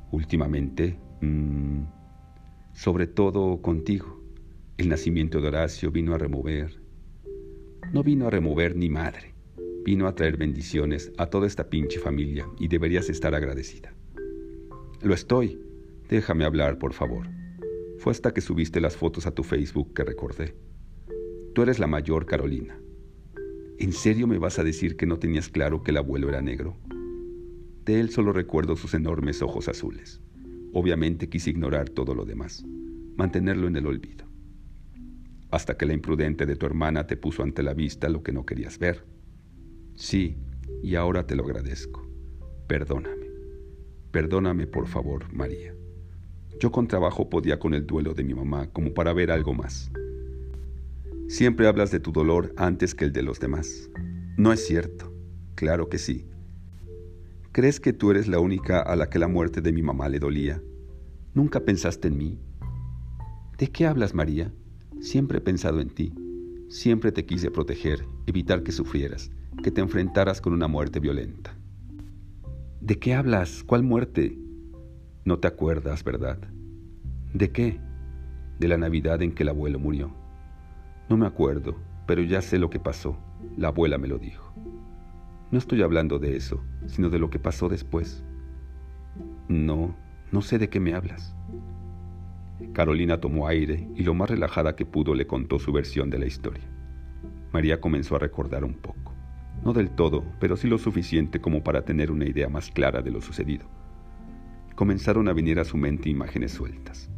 Últimamente, 0.09 0.97
mmm, 1.21 1.83
sobre 2.73 3.05
todo 3.05 3.61
contigo. 3.61 4.23
El 4.79 4.89
nacimiento 4.89 5.39
de 5.39 5.49
Horacio 5.49 5.91
vino 5.91 6.15
a 6.15 6.17
remover, 6.17 6.76
no 7.93 8.03
vino 8.03 8.27
a 8.27 8.29
remover 8.29 8.75
ni 8.75 8.89
madre, 8.89 9.33
vino 9.85 10.07
a 10.07 10.15
traer 10.15 10.37
bendiciones 10.37 11.11
a 11.17 11.27
toda 11.27 11.47
esta 11.47 11.69
pinche 11.69 11.99
familia 11.99 12.47
y 12.59 12.67
deberías 12.67 13.09
estar 13.09 13.33
agradecida. 13.33 13.93
Lo 15.01 15.13
estoy. 15.13 15.59
Déjame 16.09 16.45
hablar, 16.45 16.79
por 16.79 16.93
favor. 16.93 17.27
Fue 17.97 18.11
hasta 18.11 18.33
que 18.33 18.41
subiste 18.41 18.79
las 18.81 18.95
fotos 18.95 19.25
a 19.25 19.31
tu 19.31 19.43
Facebook 19.43 19.93
que 19.93 20.03
recordé. 20.03 20.55
Tú 21.53 21.61
eres 21.61 21.79
la 21.79 21.87
mayor, 21.87 22.25
Carolina. 22.25 22.79
¿En 23.79 23.93
serio 23.93 24.27
me 24.27 24.37
vas 24.37 24.59
a 24.59 24.63
decir 24.63 24.95
que 24.95 25.05
no 25.05 25.19
tenías 25.19 25.49
claro 25.49 25.83
que 25.83 25.91
el 25.91 25.97
abuelo 25.97 26.29
era 26.29 26.41
negro? 26.41 26.77
De 27.85 27.99
él 27.99 28.09
solo 28.09 28.33
recuerdo 28.33 28.75
sus 28.75 28.93
enormes 28.93 29.41
ojos 29.41 29.67
azules. 29.67 30.21
Obviamente 30.73 31.29
quise 31.29 31.49
ignorar 31.49 31.89
todo 31.89 32.13
lo 32.13 32.25
demás, 32.25 32.65
mantenerlo 33.15 33.67
en 33.67 33.75
el 33.77 33.87
olvido. 33.87 34.26
Hasta 35.51 35.77
que 35.77 35.85
la 35.85 35.93
imprudente 35.93 36.45
de 36.45 36.55
tu 36.55 36.65
hermana 36.65 37.07
te 37.07 37.17
puso 37.17 37.43
ante 37.43 37.63
la 37.63 37.73
vista 37.73 38.09
lo 38.09 38.23
que 38.23 38.31
no 38.31 38.45
querías 38.45 38.79
ver. 38.79 39.05
Sí, 39.95 40.37
y 40.83 40.95
ahora 40.95 41.25
te 41.25 41.35
lo 41.35 41.43
agradezco. 41.43 42.05
Perdóname. 42.67 43.27
Perdóname, 44.11 44.67
por 44.67 44.87
favor, 44.87 45.31
María. 45.33 45.73
Yo 46.59 46.71
con 46.71 46.87
trabajo 46.87 47.29
podía 47.29 47.59
con 47.59 47.73
el 47.73 47.85
duelo 47.85 48.13
de 48.13 48.23
mi 48.23 48.33
mamá 48.33 48.67
como 48.71 48.93
para 48.93 49.13
ver 49.13 49.31
algo 49.31 49.53
más. 49.53 49.91
Siempre 51.27 51.67
hablas 51.67 51.91
de 51.91 51.99
tu 51.99 52.11
dolor 52.11 52.53
antes 52.57 52.95
que 52.95 53.05
el 53.05 53.11
de 53.11 53.21
los 53.21 53.39
demás. 53.39 53.89
No 54.37 54.51
es 54.53 54.65
cierto. 54.65 55.13
Claro 55.55 55.89
que 55.89 55.97
sí. 55.97 56.27
¿Crees 57.51 57.79
que 57.79 57.93
tú 57.93 58.11
eres 58.11 58.27
la 58.27 58.39
única 58.39 58.81
a 58.81 58.95
la 58.95 59.09
que 59.09 59.19
la 59.19 59.27
muerte 59.27 59.61
de 59.61 59.71
mi 59.71 59.81
mamá 59.81 60.09
le 60.09 60.19
dolía? 60.19 60.61
¿Nunca 61.33 61.61
pensaste 61.61 62.07
en 62.07 62.17
mí? 62.17 62.39
¿De 63.57 63.67
qué 63.67 63.85
hablas, 63.87 64.13
María? 64.13 64.53
Siempre 64.99 65.37
he 65.37 65.41
pensado 65.41 65.79
en 65.79 65.89
ti. 65.89 66.13
Siempre 66.69 67.11
te 67.11 67.25
quise 67.25 67.51
proteger, 67.51 68.05
evitar 68.25 68.63
que 68.63 68.71
sufrieras, 68.71 69.31
que 69.63 69.71
te 69.71 69.81
enfrentaras 69.81 70.41
con 70.41 70.53
una 70.53 70.67
muerte 70.67 70.99
violenta. 70.99 71.55
¿De 72.81 72.97
qué 72.99 73.13
hablas? 73.13 73.63
¿Cuál 73.63 73.83
muerte? 73.83 74.37
No 75.23 75.39
te 75.39 75.47
acuerdas, 75.47 76.03
¿verdad? 76.03 76.39
¿De 77.33 77.51
qué? 77.51 77.79
De 78.59 78.67
la 78.67 78.77
Navidad 78.77 79.21
en 79.21 79.33
que 79.33 79.43
el 79.43 79.49
abuelo 79.49 79.79
murió. 79.79 80.11
No 81.09 81.15
me 81.15 81.27
acuerdo, 81.27 81.75
pero 82.05 82.21
ya 82.23 82.41
sé 82.41 82.57
lo 82.57 82.69
que 82.69 82.79
pasó. 82.79 83.17
La 83.55 83.69
abuela 83.69 83.97
me 83.97 84.07
lo 84.07 84.17
dijo. 84.17 84.51
No 85.51 85.57
estoy 85.57 85.81
hablando 85.83 86.19
de 86.19 86.35
eso, 86.35 86.61
sino 86.87 87.09
de 87.09 87.19
lo 87.19 87.29
que 87.29 87.39
pasó 87.39 87.69
después. 87.69 88.23
No, 89.47 89.95
no 90.31 90.41
sé 90.41 90.57
de 90.57 90.69
qué 90.69 90.79
me 90.79 90.93
hablas. 90.93 91.36
Carolina 92.73 93.19
tomó 93.19 93.47
aire 93.47 93.87
y 93.95 94.03
lo 94.03 94.13
más 94.13 94.29
relajada 94.29 94.75
que 94.75 94.85
pudo 94.85 95.13
le 95.13 95.27
contó 95.27 95.59
su 95.59 95.71
versión 95.71 96.09
de 96.09 96.19
la 96.19 96.25
historia. 96.25 96.63
María 97.51 97.79
comenzó 97.79 98.15
a 98.15 98.19
recordar 98.19 98.63
un 98.63 98.73
poco. 98.73 99.13
No 99.63 99.73
del 99.73 99.89
todo, 99.91 100.23
pero 100.39 100.55
sí 100.55 100.67
lo 100.67 100.77
suficiente 100.77 101.39
como 101.39 101.63
para 101.63 101.83
tener 101.83 102.11
una 102.11 102.25
idea 102.25 102.49
más 102.49 102.69
clara 102.69 103.01
de 103.01 103.11
lo 103.11 103.21
sucedido. 103.21 103.65
Comenzaron 104.75 105.27
a 105.27 105.33
venir 105.33 105.59
a 105.59 105.65
su 105.65 105.77
mente 105.77 106.09
imágenes 106.09 106.51
sueltas. 106.51 107.09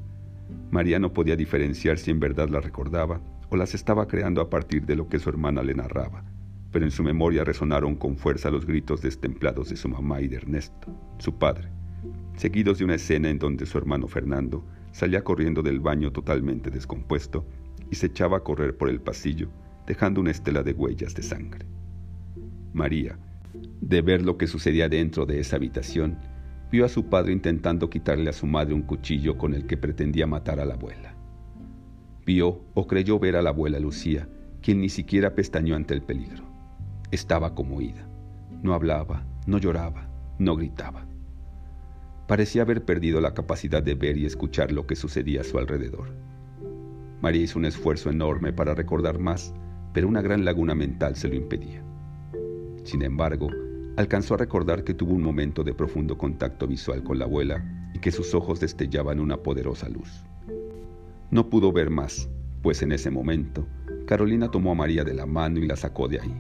María 0.72 1.00
no 1.00 1.14
podía 1.14 1.36
diferenciar 1.36 1.98
si 1.98 2.12
en 2.12 2.20
verdad 2.20 2.50
las 2.50 2.64
recordaba 2.64 3.22
o 3.50 3.58
las 3.58 3.74
estaba 3.74 4.08
creando 4.08 4.42
a 4.42 4.50
partir 4.50 4.86
de 4.86 4.96
lo 4.96 5.10
que 5.10 5.20
su 5.20 5.30
hermana 5.30 5.64
le 5.64 5.74
narraba, 5.74 6.24
pero 6.72 6.86
en 6.86 6.92
su 6.92 7.04
memoria 7.04 7.44
resonaron 7.44 7.96
con 7.96 8.16
fuerza 8.16 8.52
los 8.52 8.66
gritos 8.66 9.02
destemplados 9.02 9.70
de 9.70 9.76
su 9.76 9.90
mamá 9.90 10.22
y 10.22 10.28
de 10.28 10.38
Ernesto, 10.38 10.88
su 11.18 11.38
padre, 11.38 11.70
seguidos 12.36 12.78
de 12.78 12.86
una 12.86 12.96
escena 12.96 13.30
en 13.30 13.40
donde 13.40 13.66
su 13.66 13.78
hermano 13.78 14.08
Fernando 14.08 14.64
salía 15.00 15.24
corriendo 15.24 15.62
del 15.62 15.80
baño 15.80 16.12
totalmente 16.12 16.70
descompuesto 16.70 17.46
y 17.90 17.96
se 17.96 18.08
echaba 18.08 18.36
a 18.36 18.44
correr 18.44 18.76
por 18.76 18.90
el 18.90 19.00
pasillo, 19.00 19.48
dejando 19.88 20.20
una 20.20 20.32
estela 20.32 20.62
de 20.62 20.74
huellas 20.74 21.16
de 21.16 21.24
sangre. 21.24 21.66
María, 22.74 23.18
de 23.80 24.02
ver 24.02 24.24
lo 24.24 24.38
que 24.38 24.46
sucedía 24.46 24.90
dentro 24.90 25.26
de 25.26 25.40
esa 25.40 25.56
habitación, 25.56 26.18
vio 26.70 26.84
a 26.84 26.90
su 26.90 27.06
padre 27.06 27.32
intentando 27.32 27.90
quitarle 27.90 28.30
a 28.30 28.34
su 28.34 28.46
madre 28.46 28.74
un 28.74 28.82
cuchillo 28.82 29.38
con 29.38 29.54
el 29.54 29.68
que 29.68 29.78
pretendía 29.78 30.28
matar 30.28 30.60
a 30.60 30.66
la 30.66 30.74
abuela. 30.74 31.16
Vio 32.26 32.66
o 32.74 32.86
creyó 32.86 33.20
ver 33.20 33.38
a 33.38 33.42
la 33.42 33.52
abuela 33.52 33.80
Lucía, 33.80 34.28
quien 34.62 34.82
ni 34.82 34.90
siquiera 34.90 35.34
pestañó 35.34 35.78
ante 35.78 35.94
el 35.94 36.02
peligro. 36.02 36.44
Estaba 37.10 37.56
como 37.56 37.80
ida. 37.80 38.06
No 38.62 38.74
hablaba, 38.74 39.26
no 39.48 39.60
lloraba, 39.60 40.10
no 40.40 40.58
gritaba. 40.58 41.08
Parecía 42.30 42.62
haber 42.62 42.86
perdido 42.86 43.20
la 43.22 43.34
capacidad 43.34 43.82
de 43.82 43.96
ver 43.96 44.16
y 44.16 44.28
escuchar 44.28 44.72
lo 44.72 44.86
que 44.86 44.96
sucedía 44.96 45.42
a 45.42 45.44
su 45.44 45.58
alrededor. 45.58 46.10
María 47.24 47.42
hizo 47.42 47.58
un 47.58 47.66
esfuerzo 47.66 48.12
enorme 48.12 48.54
para 48.54 48.76
recordar 48.76 49.18
más, 49.18 49.52
pero 49.94 50.08
una 50.08 50.22
gran 50.22 50.46
laguna 50.46 50.76
mental 50.76 51.16
se 51.16 51.28
lo 51.28 51.34
impedía. 51.34 51.84
Sin 52.84 53.02
embargo, 53.02 53.50
alcanzó 53.98 54.36
a 54.36 54.38
recordar 54.38 54.84
que 54.84 54.94
tuvo 54.94 55.16
un 55.16 55.24
momento 55.24 55.64
de 55.64 55.74
profundo 55.74 56.20
contacto 56.20 56.68
visual 56.68 57.04
con 57.04 57.18
la 57.18 57.26
abuela 57.26 57.66
y 57.96 58.00
que 58.00 58.12
sus 58.12 58.36
ojos 58.36 58.60
destellaban 58.60 59.20
una 59.20 59.38
poderosa 59.38 59.90
luz. 59.90 60.24
No 61.32 61.50
pudo 61.50 61.72
ver 61.72 61.90
más, 61.90 62.30
pues 62.62 62.84
en 62.84 62.92
ese 62.92 63.10
momento, 63.10 63.66
Carolina 64.06 64.52
tomó 64.52 64.74
a 64.74 64.76
María 64.76 65.04
de 65.04 65.16
la 65.16 65.26
mano 65.26 65.62
y 65.62 65.66
la 65.66 65.76
sacó 65.76 66.08
de 66.08 66.20
ahí. 66.22 66.36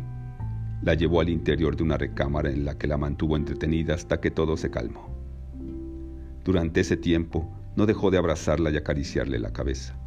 La 0.84 0.93
llevó 0.93 1.19
al 1.19 1.29
interior 1.29 1.75
de 1.75 1.81
una 1.81 1.98
recámara 1.98 2.51
en 2.51 2.63
la 2.63 2.77
que 2.77 2.86
la 2.86 3.00
mantuvo 3.00 3.36
entretenida 3.36 3.96
hasta 3.96 4.22
que 4.22 4.29
todo 4.29 4.55
se 4.55 4.69
calmó. 4.69 5.19
Durante 6.43 6.81
ese 6.81 6.98
tiempo 6.98 7.50
no 7.75 7.86
dejó 7.86 8.12
de 8.12 8.17
abrazarla 8.17 8.72
y 8.72 8.77
acariciarle 8.77 9.39
la 9.39 9.53
cabeza. 9.53 9.98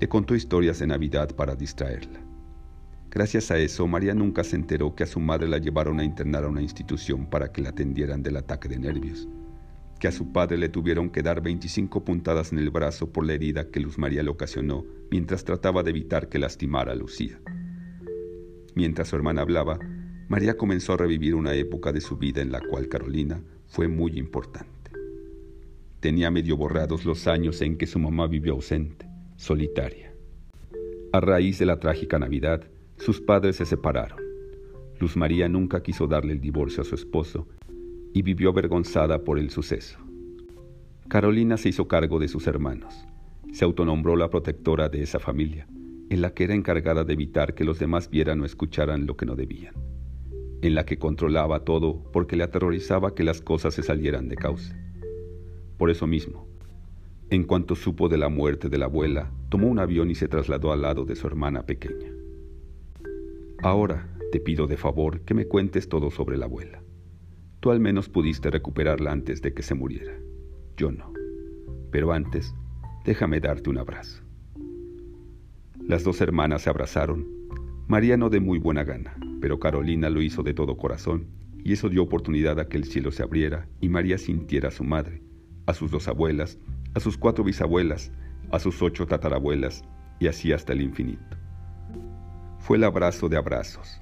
Le 0.00 0.08
contó 0.08 0.34
historias 0.34 0.78
de 0.78 0.86
Navidad 0.86 1.34
para 1.34 1.54
distraerla. 1.54 2.20
Gracias 3.10 3.50
a 3.50 3.56
eso, 3.56 3.86
María 3.86 4.12
nunca 4.14 4.44
se 4.44 4.56
enteró 4.56 4.94
que 4.94 5.04
a 5.04 5.06
su 5.06 5.20
madre 5.20 5.48
la 5.48 5.58
llevaron 5.58 6.00
a 6.00 6.04
internar 6.04 6.44
a 6.44 6.48
una 6.48 6.60
institución 6.60 7.24
para 7.24 7.50
que 7.50 7.62
la 7.62 7.70
atendieran 7.70 8.22
del 8.22 8.36
ataque 8.36 8.68
de 8.68 8.78
nervios, 8.78 9.26
que 9.98 10.08
a 10.08 10.12
su 10.12 10.32
padre 10.32 10.58
le 10.58 10.68
tuvieron 10.68 11.08
que 11.08 11.22
dar 11.22 11.40
25 11.40 12.04
puntadas 12.04 12.52
en 12.52 12.58
el 12.58 12.70
brazo 12.70 13.10
por 13.10 13.24
la 13.24 13.32
herida 13.32 13.70
que 13.70 13.80
Luz 13.80 13.96
María 13.96 14.22
le 14.22 14.28
ocasionó 14.28 14.84
mientras 15.10 15.44
trataba 15.44 15.82
de 15.82 15.90
evitar 15.90 16.28
que 16.28 16.38
lastimara 16.38 16.92
a 16.92 16.96
Lucía. 16.96 17.40
Mientras 18.74 19.08
su 19.08 19.16
hermana 19.16 19.40
hablaba, 19.40 19.78
María 20.28 20.58
comenzó 20.58 20.92
a 20.92 20.98
revivir 20.98 21.34
una 21.34 21.54
época 21.54 21.92
de 21.92 22.02
su 22.02 22.18
vida 22.18 22.42
en 22.42 22.52
la 22.52 22.60
cual 22.60 22.88
Carolina 22.88 23.42
fue 23.66 23.88
muy 23.88 24.18
importante. 24.18 24.75
Tenía 26.00 26.30
medio 26.30 26.56
borrados 26.56 27.04
los 27.04 27.26
años 27.26 27.62
en 27.62 27.78
que 27.78 27.86
su 27.86 27.98
mamá 27.98 28.26
vivió 28.26 28.52
ausente, 28.52 29.06
solitaria. 29.36 30.12
A 31.12 31.20
raíz 31.20 31.58
de 31.58 31.66
la 31.66 31.80
trágica 31.80 32.18
Navidad, 32.18 32.64
sus 32.98 33.20
padres 33.20 33.56
se 33.56 33.64
separaron. 33.64 34.18
Luz 35.00 35.16
María 35.16 35.48
nunca 35.48 35.82
quiso 35.82 36.06
darle 36.06 36.32
el 36.34 36.40
divorcio 36.40 36.82
a 36.82 36.84
su 36.84 36.94
esposo 36.94 37.46
y 38.12 38.22
vivió 38.22 38.50
avergonzada 38.50 39.24
por 39.24 39.38
el 39.38 39.50
suceso. 39.50 39.98
Carolina 41.08 41.56
se 41.56 41.68
hizo 41.68 41.88
cargo 41.88 42.18
de 42.18 42.28
sus 42.28 42.46
hermanos. 42.46 43.06
Se 43.52 43.64
autonombró 43.64 44.16
la 44.16 44.28
protectora 44.28 44.88
de 44.88 45.02
esa 45.02 45.18
familia, 45.18 45.66
en 46.10 46.20
la 46.20 46.34
que 46.34 46.44
era 46.44 46.54
encargada 46.54 47.04
de 47.04 47.12
evitar 47.12 47.54
que 47.54 47.64
los 47.64 47.78
demás 47.78 48.10
vieran 48.10 48.40
o 48.40 48.44
escucharan 48.44 49.06
lo 49.06 49.16
que 49.16 49.26
no 49.26 49.36
debían, 49.36 49.74
en 50.62 50.74
la 50.74 50.84
que 50.84 50.98
controlaba 50.98 51.64
todo 51.64 52.02
porque 52.12 52.36
le 52.36 52.44
aterrorizaba 52.44 53.14
que 53.14 53.24
las 53.24 53.40
cosas 53.40 53.74
se 53.74 53.82
salieran 53.82 54.28
de 54.28 54.36
causa. 54.36 54.76
Por 55.76 55.90
eso 55.90 56.06
mismo, 56.06 56.46
en 57.28 57.44
cuanto 57.44 57.74
supo 57.74 58.08
de 58.08 58.18
la 58.18 58.28
muerte 58.28 58.68
de 58.68 58.78
la 58.78 58.86
abuela, 58.86 59.32
tomó 59.48 59.66
un 59.66 59.78
avión 59.78 60.10
y 60.10 60.14
se 60.14 60.28
trasladó 60.28 60.72
al 60.72 60.82
lado 60.82 61.04
de 61.04 61.16
su 61.16 61.26
hermana 61.26 61.66
pequeña. 61.66 62.12
Ahora 63.62 64.08
te 64.30 64.40
pido 64.40 64.66
de 64.66 64.76
favor 64.76 65.22
que 65.22 65.34
me 65.34 65.46
cuentes 65.46 65.88
todo 65.88 66.10
sobre 66.10 66.36
la 66.36 66.46
abuela. 66.46 66.82
Tú 67.60 67.70
al 67.70 67.80
menos 67.80 68.08
pudiste 68.08 68.50
recuperarla 68.50 69.10
antes 69.10 69.42
de 69.42 69.52
que 69.54 69.62
se 69.62 69.74
muriera. 69.74 70.12
Yo 70.76 70.92
no. 70.92 71.12
Pero 71.90 72.12
antes, 72.12 72.54
déjame 73.04 73.40
darte 73.40 73.70
un 73.70 73.78
abrazo. 73.78 74.22
Las 75.80 76.04
dos 76.04 76.20
hermanas 76.20 76.62
se 76.62 76.70
abrazaron. 76.70 77.26
María 77.88 78.16
no 78.16 78.30
de 78.30 78.40
muy 78.40 78.58
buena 78.58 78.84
gana, 78.84 79.16
pero 79.40 79.58
Carolina 79.58 80.10
lo 80.10 80.20
hizo 80.22 80.42
de 80.42 80.54
todo 80.54 80.76
corazón, 80.76 81.26
y 81.64 81.72
eso 81.72 81.88
dio 81.88 82.02
oportunidad 82.02 82.60
a 82.60 82.68
que 82.68 82.76
el 82.76 82.84
cielo 82.84 83.10
se 83.10 83.22
abriera 83.22 83.68
y 83.80 83.88
María 83.88 84.18
sintiera 84.18 84.68
a 84.68 84.72
su 84.72 84.84
madre, 84.84 85.22
a 85.66 85.74
sus 85.74 85.90
dos 85.90 86.08
abuelas, 86.08 86.58
a 86.94 87.00
sus 87.00 87.18
cuatro 87.18 87.44
bisabuelas, 87.44 88.12
a 88.50 88.58
sus 88.58 88.80
ocho 88.82 89.06
tatarabuelas, 89.06 89.82
y 90.18 90.28
así 90.28 90.52
hasta 90.52 90.72
el 90.72 90.80
infinito. 90.80 91.36
Fue 92.58 92.76
el 92.78 92.84
abrazo 92.84 93.28
de 93.28 93.36
abrazos, 93.36 93.98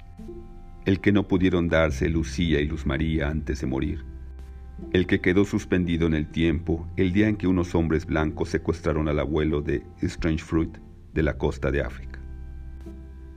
el 0.85 1.01
que 1.01 1.11
no 1.11 1.27
pudieron 1.27 1.67
darse 1.67 2.09
Lucía 2.09 2.61
y 2.61 2.67
Luz 2.67 2.85
María 2.85 3.27
antes 3.27 3.61
de 3.61 3.67
morir, 3.67 4.05
el 4.91 5.07
que 5.07 5.19
quedó 5.19 5.45
suspendido 5.45 6.07
en 6.07 6.13
el 6.13 6.27
tiempo 6.29 6.87
el 6.95 7.11
día 7.11 7.27
en 7.27 7.37
que 7.37 7.47
unos 7.47 7.75
hombres 7.75 8.05
blancos 8.05 8.49
secuestraron 8.49 9.07
al 9.07 9.19
abuelo 9.19 9.61
de 9.61 9.83
Strange 10.01 10.43
Fruit 10.43 10.77
de 11.13 11.23
la 11.23 11.37
costa 11.37 11.71
de 11.71 11.81
África, 11.81 12.19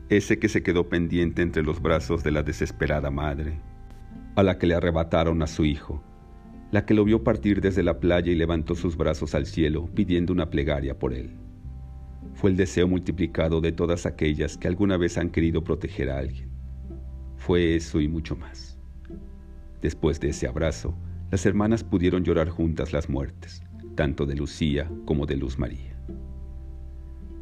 ese 0.09 0.39
que 0.39 0.49
se 0.49 0.63
quedó 0.63 0.89
pendiente 0.89 1.43
entre 1.43 1.63
los 1.63 1.81
brazos 1.81 2.23
de 2.23 2.31
la 2.31 2.43
desesperada 2.43 3.11
madre, 3.11 3.61
a 4.37 4.43
la 4.43 4.59
que 4.59 4.67
le 4.67 4.75
arrebataron 4.75 5.43
a 5.43 5.47
su 5.47 5.65
hijo, 5.65 6.03
la 6.71 6.85
que 6.85 6.95
lo 6.95 7.05
vio 7.05 7.25
partir 7.25 7.61
desde 7.61 7.83
la 7.83 7.99
playa 7.99 8.31
y 8.31 8.35
levantó 8.35 8.75
sus 8.75 8.97
brazos 8.97 9.35
al 9.35 9.47
cielo 9.47 9.89
pidiendo 9.95 10.33
una 10.33 10.51
plegaria 10.51 10.99
por 10.99 11.15
él. 11.15 11.31
Fue 12.35 12.51
el 12.51 12.57
deseo 12.57 12.87
multiplicado 12.87 13.61
de 13.61 13.73
todas 13.73 14.07
aquellas 14.07 14.57
que 14.57 14.69
alguna 14.69 14.97
vez 14.97 15.17
han 15.19 15.31
querido 15.31 15.65
proteger 15.65 16.11
a 16.11 16.19
alguien. 16.19 16.51
Fue 17.37 17.75
eso 17.75 18.01
y 18.01 18.09
mucho 18.09 18.37
más. 18.37 18.79
Después 19.81 20.21
de 20.21 20.29
ese 20.31 20.47
abrazo, 20.47 20.95
las 21.31 21.47
hermanas 21.47 21.85
pudieron 21.85 22.25
llorar 22.25 22.49
juntas 22.49 22.93
las 22.93 23.09
muertes, 23.09 23.63
tanto 23.95 24.27
de 24.27 24.37
Lucía 24.37 24.91
como 25.05 25.27
de 25.27 25.37
Luz 25.37 25.59
María. 25.59 25.97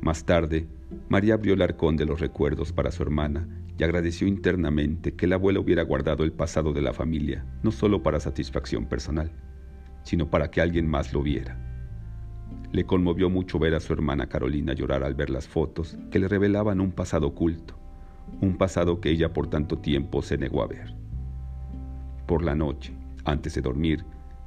Más 0.00 0.25
tarde, 0.25 0.68
María 1.09 1.35
abrió 1.35 1.54
el 1.54 1.62
arcón 1.62 1.97
de 1.97 2.06
los 2.06 2.21
recuerdos 2.21 2.73
para 2.73 2.92
su 2.92 3.02
hermana 3.02 3.49
y 3.78 3.85
agradeció 3.85 4.26
internamente 4.26 5.14
que 5.14 5.26
la 5.26 5.37
abuela 5.37 5.61
hubiera 5.61 5.83
guardado 5.83 6.25
el 6.25 6.33
pasado 6.33 6.73
de 6.73 6.83
la 6.83 6.92
familia, 6.92 7.45
no 7.62 7.71
solo 7.71 8.02
para 8.02 8.21
satisfacción 8.21 8.87
personal, 8.87 9.30
sino 10.02 10.30
para 10.30 10.50
que 10.50 10.61
alguien 10.61 10.88
más 10.88 11.12
lo 11.12 11.23
viera. 11.23 11.62
Le 12.73 12.85
conmovió 12.85 13.28
mucho 13.28 13.59
ver 13.59 13.75
a 13.75 13.80
su 13.80 13.92
hermana 13.92 14.28
Carolina 14.28 14.73
llorar 14.73 15.02
al 15.02 15.14
ver 15.14 15.30
las 15.30 15.47
fotos 15.47 15.99
que 16.11 16.18
le 16.18 16.28
revelaban 16.28 16.80
un 16.80 16.92
pasado 16.92 17.28
oculto, 17.28 17.78
un 18.40 18.56
pasado 18.56 19.00
que 19.00 19.11
ella 19.11 19.33
por 19.33 19.49
tanto 19.49 19.78
tiempo 19.78 20.23
se 20.23 20.38
negó 20.38 20.62
a 20.62 20.66
ver. 20.66 20.95
Por 22.26 22.45
la 22.45 22.54
noche, 22.54 22.95
antes 23.25 23.54
de 23.54 23.61
dormir, 23.61 24.04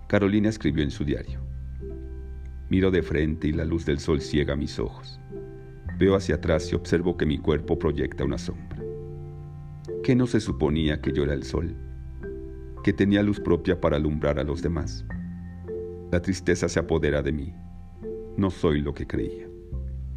Carolina 0.07 0.50
escribió 0.50 0.83
en 0.83 0.91
su 0.91 1.05
diario. 1.05 1.39
Miro 2.69 2.91
de 2.91 3.01
frente 3.01 3.48
y 3.48 3.51
la 3.51 3.65
luz 3.65 3.86
del 3.86 4.00
sol 4.00 4.21
ciega 4.21 4.55
mis 4.55 4.79
ojos. 4.79 5.19
Veo 5.98 6.15
hacia 6.15 6.36
atrás 6.36 6.71
y 6.71 6.75
observo 6.75 7.17
que 7.17 7.25
mi 7.25 7.38
cuerpo 7.38 7.77
proyecta 7.77 8.24
una 8.24 8.38
sombra. 8.38 8.88
¿Qué 10.03 10.15
no 10.15 10.27
se 10.27 10.39
suponía 10.39 11.01
que 11.01 11.11
yo 11.11 11.23
era 11.23 11.33
el 11.33 11.43
sol? 11.43 11.75
Que 12.83 12.93
tenía 12.93 13.21
luz 13.21 13.39
propia 13.39 13.79
para 13.79 13.97
alumbrar 13.97 14.39
a 14.39 14.43
los 14.43 14.61
demás. 14.61 15.05
La 16.11 16.21
tristeza 16.21 16.67
se 16.69 16.79
apodera 16.79 17.21
de 17.21 17.31
mí. 17.31 17.53
No 18.37 18.49
soy 18.49 18.81
lo 18.81 18.93
que 18.93 19.05
creía. 19.05 19.47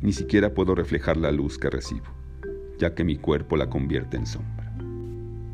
Ni 0.00 0.12
siquiera 0.12 0.54
puedo 0.54 0.74
reflejar 0.74 1.16
la 1.16 1.32
luz 1.32 1.58
que 1.58 1.70
recibo, 1.70 2.06
ya 2.78 2.94
que 2.94 3.04
mi 3.04 3.16
cuerpo 3.16 3.56
la 3.56 3.68
convierte 3.68 4.16
en 4.16 4.26
sombra. 4.26 4.74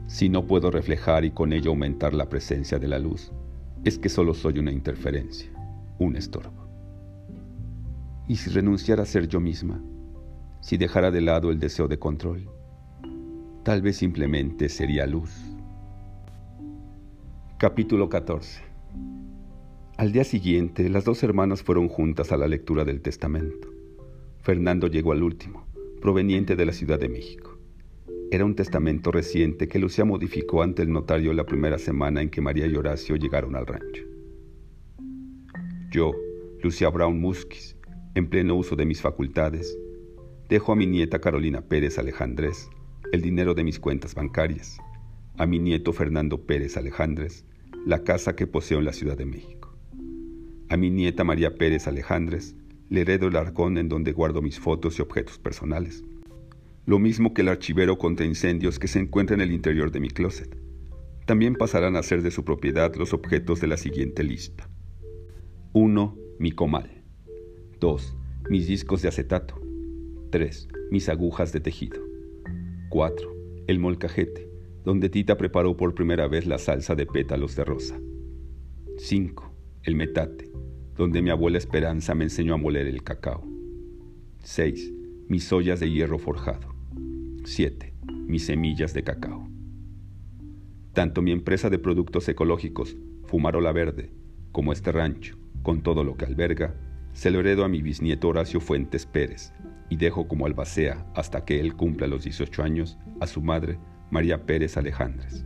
Si 0.06 0.28
no 0.28 0.46
puedo 0.46 0.70
reflejar 0.70 1.24
y 1.24 1.30
con 1.30 1.52
ello 1.52 1.70
aumentar 1.70 2.14
la 2.14 2.28
presencia 2.28 2.78
de 2.78 2.88
la 2.88 2.98
luz, 2.98 3.32
es 3.84 3.98
que 3.98 4.08
solo 4.08 4.34
soy 4.34 4.58
una 4.58 4.72
interferencia, 4.72 5.50
un 5.98 6.16
estorbo. 6.16 6.68
¿Y 8.26 8.36
si 8.36 8.50
renunciara 8.50 9.02
a 9.02 9.06
ser 9.06 9.26
yo 9.28 9.40
misma? 9.40 9.82
si 10.60 10.76
dejara 10.76 11.10
de 11.10 11.20
lado 11.20 11.50
el 11.50 11.58
deseo 11.58 11.88
de 11.88 11.98
control. 11.98 12.50
Tal 13.68 13.82
vez 13.82 13.98
simplemente 13.98 14.70
sería 14.70 15.06
luz. 15.06 15.30
Capítulo 17.58 18.08
14 18.08 18.62
Al 19.98 20.10
día 20.10 20.24
siguiente, 20.24 20.88
las 20.88 21.04
dos 21.04 21.22
hermanas 21.22 21.62
fueron 21.62 21.90
juntas 21.90 22.32
a 22.32 22.38
la 22.38 22.48
lectura 22.48 22.86
del 22.86 23.02
testamento. 23.02 23.68
Fernando 24.40 24.86
llegó 24.86 25.12
al 25.12 25.22
último, 25.22 25.66
proveniente 26.00 26.56
de 26.56 26.64
la 26.64 26.72
Ciudad 26.72 26.98
de 26.98 27.10
México. 27.10 27.58
Era 28.30 28.46
un 28.46 28.54
testamento 28.54 29.12
reciente 29.12 29.68
que 29.68 29.78
Lucía 29.78 30.06
modificó 30.06 30.62
ante 30.62 30.80
el 30.80 30.90
notario 30.90 31.34
la 31.34 31.44
primera 31.44 31.76
semana 31.76 32.22
en 32.22 32.30
que 32.30 32.40
María 32.40 32.66
y 32.66 32.74
Horacio 32.74 33.16
llegaron 33.16 33.54
al 33.54 33.66
rancho. 33.66 34.04
Yo, 35.90 36.14
Lucía 36.62 36.88
Brown 36.88 37.20
Musquis, 37.20 37.76
en 38.14 38.30
pleno 38.30 38.54
uso 38.54 38.76
de 38.76 38.86
mis 38.86 39.02
facultades, 39.02 39.78
Dejo 40.48 40.72
a 40.72 40.76
mi 40.76 40.86
nieta 40.86 41.18
Carolina 41.18 41.60
Pérez 41.60 41.98
Alejandrés 41.98 42.70
el 43.12 43.22
dinero 43.22 43.54
de 43.54 43.64
mis 43.64 43.78
cuentas 43.78 44.14
bancarias, 44.14 44.78
a 45.38 45.46
mi 45.46 45.58
nieto 45.58 45.92
Fernando 45.92 46.44
Pérez 46.46 46.76
Alejandrés 46.76 47.44
la 47.86 48.02
casa 48.04 48.36
que 48.36 48.46
poseo 48.46 48.80
en 48.80 48.84
la 48.84 48.92
Ciudad 48.92 49.16
de 49.16 49.24
México. 49.24 49.74
A 50.68 50.76
mi 50.76 50.90
nieta 50.90 51.24
María 51.24 51.54
Pérez 51.54 51.86
Alejandrés 51.86 52.54
le 52.90 53.02
heredo 53.02 53.28
el 53.28 53.36
arcón 53.36 53.78
en 53.78 53.88
donde 53.88 54.12
guardo 54.12 54.42
mis 54.42 54.58
fotos 54.58 54.98
y 54.98 55.02
objetos 55.02 55.38
personales. 55.38 56.04
Lo 56.84 56.98
mismo 56.98 57.32
que 57.32 57.42
el 57.42 57.48
archivero 57.48 57.96
contra 57.96 58.26
incendios 58.26 58.78
que 58.78 58.88
se 58.88 58.98
encuentra 58.98 59.34
en 59.34 59.40
el 59.40 59.52
interior 59.52 59.90
de 59.90 60.00
mi 60.00 60.08
closet. 60.08 60.54
También 61.24 61.54
pasarán 61.54 61.96
a 61.96 62.02
ser 62.02 62.22
de 62.22 62.30
su 62.30 62.44
propiedad 62.44 62.94
los 62.96 63.14
objetos 63.14 63.60
de 63.60 63.68
la 63.68 63.76
siguiente 63.76 64.24
lista. 64.24 64.68
1. 65.72 66.16
Mi 66.38 66.52
comal. 66.52 67.04
2. 67.80 68.16
Mis 68.50 68.66
discos 68.66 69.02
de 69.02 69.08
acetato. 69.08 69.60
3. 70.30 70.68
Mis 70.90 71.08
agujas 71.08 71.52
de 71.52 71.60
tejido. 71.60 72.07
4. 72.88 73.36
El 73.66 73.80
molcajete, 73.80 74.48
donde 74.82 75.10
Tita 75.10 75.36
preparó 75.36 75.76
por 75.76 75.94
primera 75.94 76.26
vez 76.26 76.46
la 76.46 76.56
salsa 76.56 76.94
de 76.94 77.04
pétalos 77.04 77.54
de 77.54 77.64
rosa. 77.64 78.00
5. 78.96 79.52
El 79.82 79.94
metate, 79.94 80.50
donde 80.96 81.20
mi 81.20 81.28
abuela 81.28 81.58
Esperanza 81.58 82.14
me 82.14 82.24
enseñó 82.24 82.54
a 82.54 82.56
moler 82.56 82.86
el 82.86 83.02
cacao. 83.02 83.44
6. 84.42 84.94
Mis 85.28 85.52
ollas 85.52 85.80
de 85.80 85.90
hierro 85.90 86.18
forjado. 86.18 86.74
7. 87.44 87.92
Mis 88.26 88.46
semillas 88.46 88.94
de 88.94 89.04
cacao. 89.04 89.46
Tanto 90.94 91.20
mi 91.20 91.32
empresa 91.32 91.68
de 91.68 91.78
productos 91.78 92.26
ecológicos, 92.30 92.96
Fumarola 93.24 93.72
Verde, 93.72 94.10
como 94.50 94.72
este 94.72 94.92
rancho, 94.92 95.36
con 95.62 95.82
todo 95.82 96.04
lo 96.04 96.16
que 96.16 96.24
alberga, 96.24 96.74
se 97.12 97.30
lo 97.30 97.40
heredo 97.40 97.66
a 97.66 97.68
mi 97.68 97.82
bisnieto 97.82 98.28
Horacio 98.28 98.60
Fuentes 98.60 99.04
Pérez, 99.04 99.52
y 99.88 99.96
dejo 99.96 100.28
como 100.28 100.46
albacea 100.46 101.06
hasta 101.14 101.44
que 101.44 101.60
él 101.60 101.74
cumpla 101.74 102.06
los 102.06 102.24
18 102.24 102.62
años 102.62 102.98
a 103.20 103.26
su 103.26 103.40
madre, 103.42 103.78
María 104.10 104.44
Pérez 104.44 104.76
Alejandres. 104.76 105.44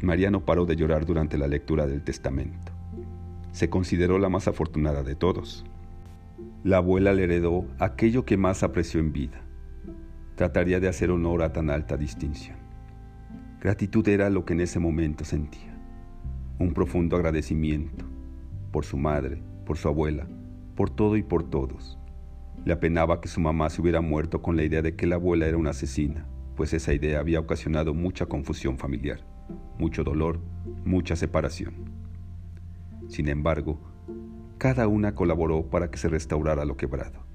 María 0.00 0.30
no 0.30 0.44
paró 0.44 0.66
de 0.66 0.76
llorar 0.76 1.06
durante 1.06 1.38
la 1.38 1.46
lectura 1.46 1.86
del 1.86 2.02
testamento. 2.02 2.72
Se 3.52 3.70
consideró 3.70 4.18
la 4.18 4.28
más 4.28 4.48
afortunada 4.48 5.02
de 5.02 5.14
todos. 5.14 5.64
La 6.64 6.78
abuela 6.78 7.12
le 7.12 7.24
heredó 7.24 7.66
aquello 7.78 8.24
que 8.24 8.36
más 8.36 8.62
apreció 8.62 8.98
en 8.98 9.12
vida. 9.12 9.42
Trataría 10.34 10.80
de 10.80 10.88
hacer 10.88 11.10
honor 11.10 11.42
a 11.42 11.52
tan 11.52 11.70
alta 11.70 11.96
distinción. 11.96 12.56
Gratitud 13.60 14.06
era 14.08 14.28
lo 14.28 14.44
que 14.44 14.54
en 14.54 14.60
ese 14.60 14.80
momento 14.80 15.24
sentía. 15.24 15.78
Un 16.58 16.74
profundo 16.74 17.14
agradecimiento 17.14 18.04
por 18.72 18.84
su 18.84 18.96
madre, 18.96 19.42
por 19.66 19.76
su 19.76 19.86
abuela, 19.86 20.26
por 20.74 20.90
todo 20.90 21.16
y 21.16 21.22
por 21.22 21.48
todos 21.48 21.98
le 22.64 22.72
apenaba 22.72 23.20
que 23.20 23.28
su 23.28 23.40
mamá 23.40 23.70
se 23.70 23.82
hubiera 23.82 24.00
muerto 24.00 24.42
con 24.42 24.56
la 24.56 24.62
idea 24.62 24.82
de 24.82 24.94
que 24.94 25.06
la 25.06 25.16
abuela 25.16 25.46
era 25.46 25.56
una 25.56 25.70
asesina, 25.70 26.26
pues 26.56 26.72
esa 26.72 26.92
idea 26.92 27.18
había 27.18 27.40
ocasionado 27.40 27.94
mucha 27.94 28.26
confusión 28.26 28.78
familiar, 28.78 29.20
mucho 29.78 30.04
dolor, 30.04 30.40
mucha 30.84 31.16
separación. 31.16 31.74
Sin 33.08 33.28
embargo, 33.28 33.80
cada 34.58 34.86
una 34.86 35.14
colaboró 35.14 35.68
para 35.70 35.90
que 35.90 35.98
se 35.98 36.08
restaurara 36.08 36.64
lo 36.64 36.76
quebrado. 36.76 37.26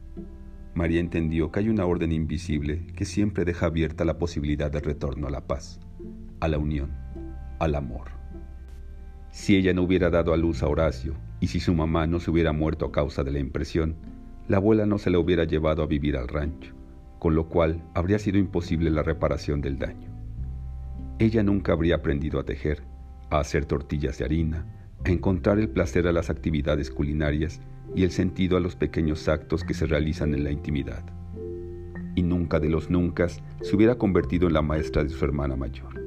María 0.74 1.00
entendió 1.00 1.52
que 1.52 1.60
hay 1.60 1.70
una 1.70 1.86
orden 1.86 2.12
invisible 2.12 2.86
que 2.96 3.04
siempre 3.04 3.44
deja 3.46 3.66
abierta 3.66 4.06
la 4.06 4.18
posibilidad 4.18 4.72
de 4.72 4.80
retorno 4.80 5.28
a 5.28 5.32
la 5.32 5.46
paz, 5.46 5.80
a 6.40 6.48
la 6.48 6.58
unión, 6.58 6.96
al 7.60 7.76
amor. 7.76 8.12
Si 9.32 9.56
ella 9.56 9.74
no 9.74 9.84
hubiera 9.84 10.10
dado 10.10 10.34
a 10.34 10.38
luz 10.38 10.63
a 10.63 10.68
Horacio 10.68 11.16
y 11.40 11.48
si 11.48 11.60
su 11.60 11.74
mamá 11.74 12.08
no 12.08 12.20
se 12.20 12.32
hubiera 12.32 12.54
muerto 12.54 12.86
a 12.86 12.92
causa 12.92 13.24
de 13.24 13.32
la 13.32 13.40
impresión, 13.40 13.96
la 14.48 14.58
abuela 14.58 14.86
no 14.86 14.98
se 14.98 15.10
la 15.10 15.20
hubiera 15.20 15.44
llevado 15.44 15.84
a 15.84 15.88
vivir 15.88 16.16
al 16.16 16.28
rancho, 16.28 16.74
con 17.20 17.36
lo 17.36 17.50
cual 17.50 17.84
habría 17.94 18.18
sido 18.18 18.38
imposible 18.38 18.90
la 18.90 19.04
reparación 19.04 19.62
del 19.62 19.78
daño. 19.78 20.10
Ella 21.20 21.44
nunca 21.44 21.74
habría 21.74 21.96
aprendido 21.96 22.40
a 22.40 22.46
tejer, 22.46 22.84
a 23.30 23.40
hacer 23.40 23.66
tortillas 23.66 24.18
de 24.18 24.26
harina, 24.26 24.66
a 25.04 25.10
encontrar 25.10 25.60
el 25.60 25.70
placer 25.70 26.08
a 26.08 26.14
las 26.14 26.30
actividades 26.30 26.90
culinarias 26.90 27.60
y 27.94 28.04
el 28.04 28.12
sentido 28.12 28.56
a 28.56 28.60
los 28.60 28.76
pequeños 28.76 29.28
actos 29.28 29.64
que 29.64 29.74
se 29.74 29.86
realizan 29.86 30.34
en 30.34 30.44
la 30.44 30.52
intimidad. 30.52 31.04
Y 32.16 32.24
nunca 32.24 32.60
de 32.60 32.70
los 32.70 32.90
nunca 32.90 33.28
se 33.28 33.76
hubiera 33.76 33.96
convertido 33.96 34.48
en 34.48 34.54
la 34.54 34.62
maestra 34.62 35.04
de 35.04 35.10
su 35.10 35.24
hermana 35.26 35.56
mayor. 35.56 36.02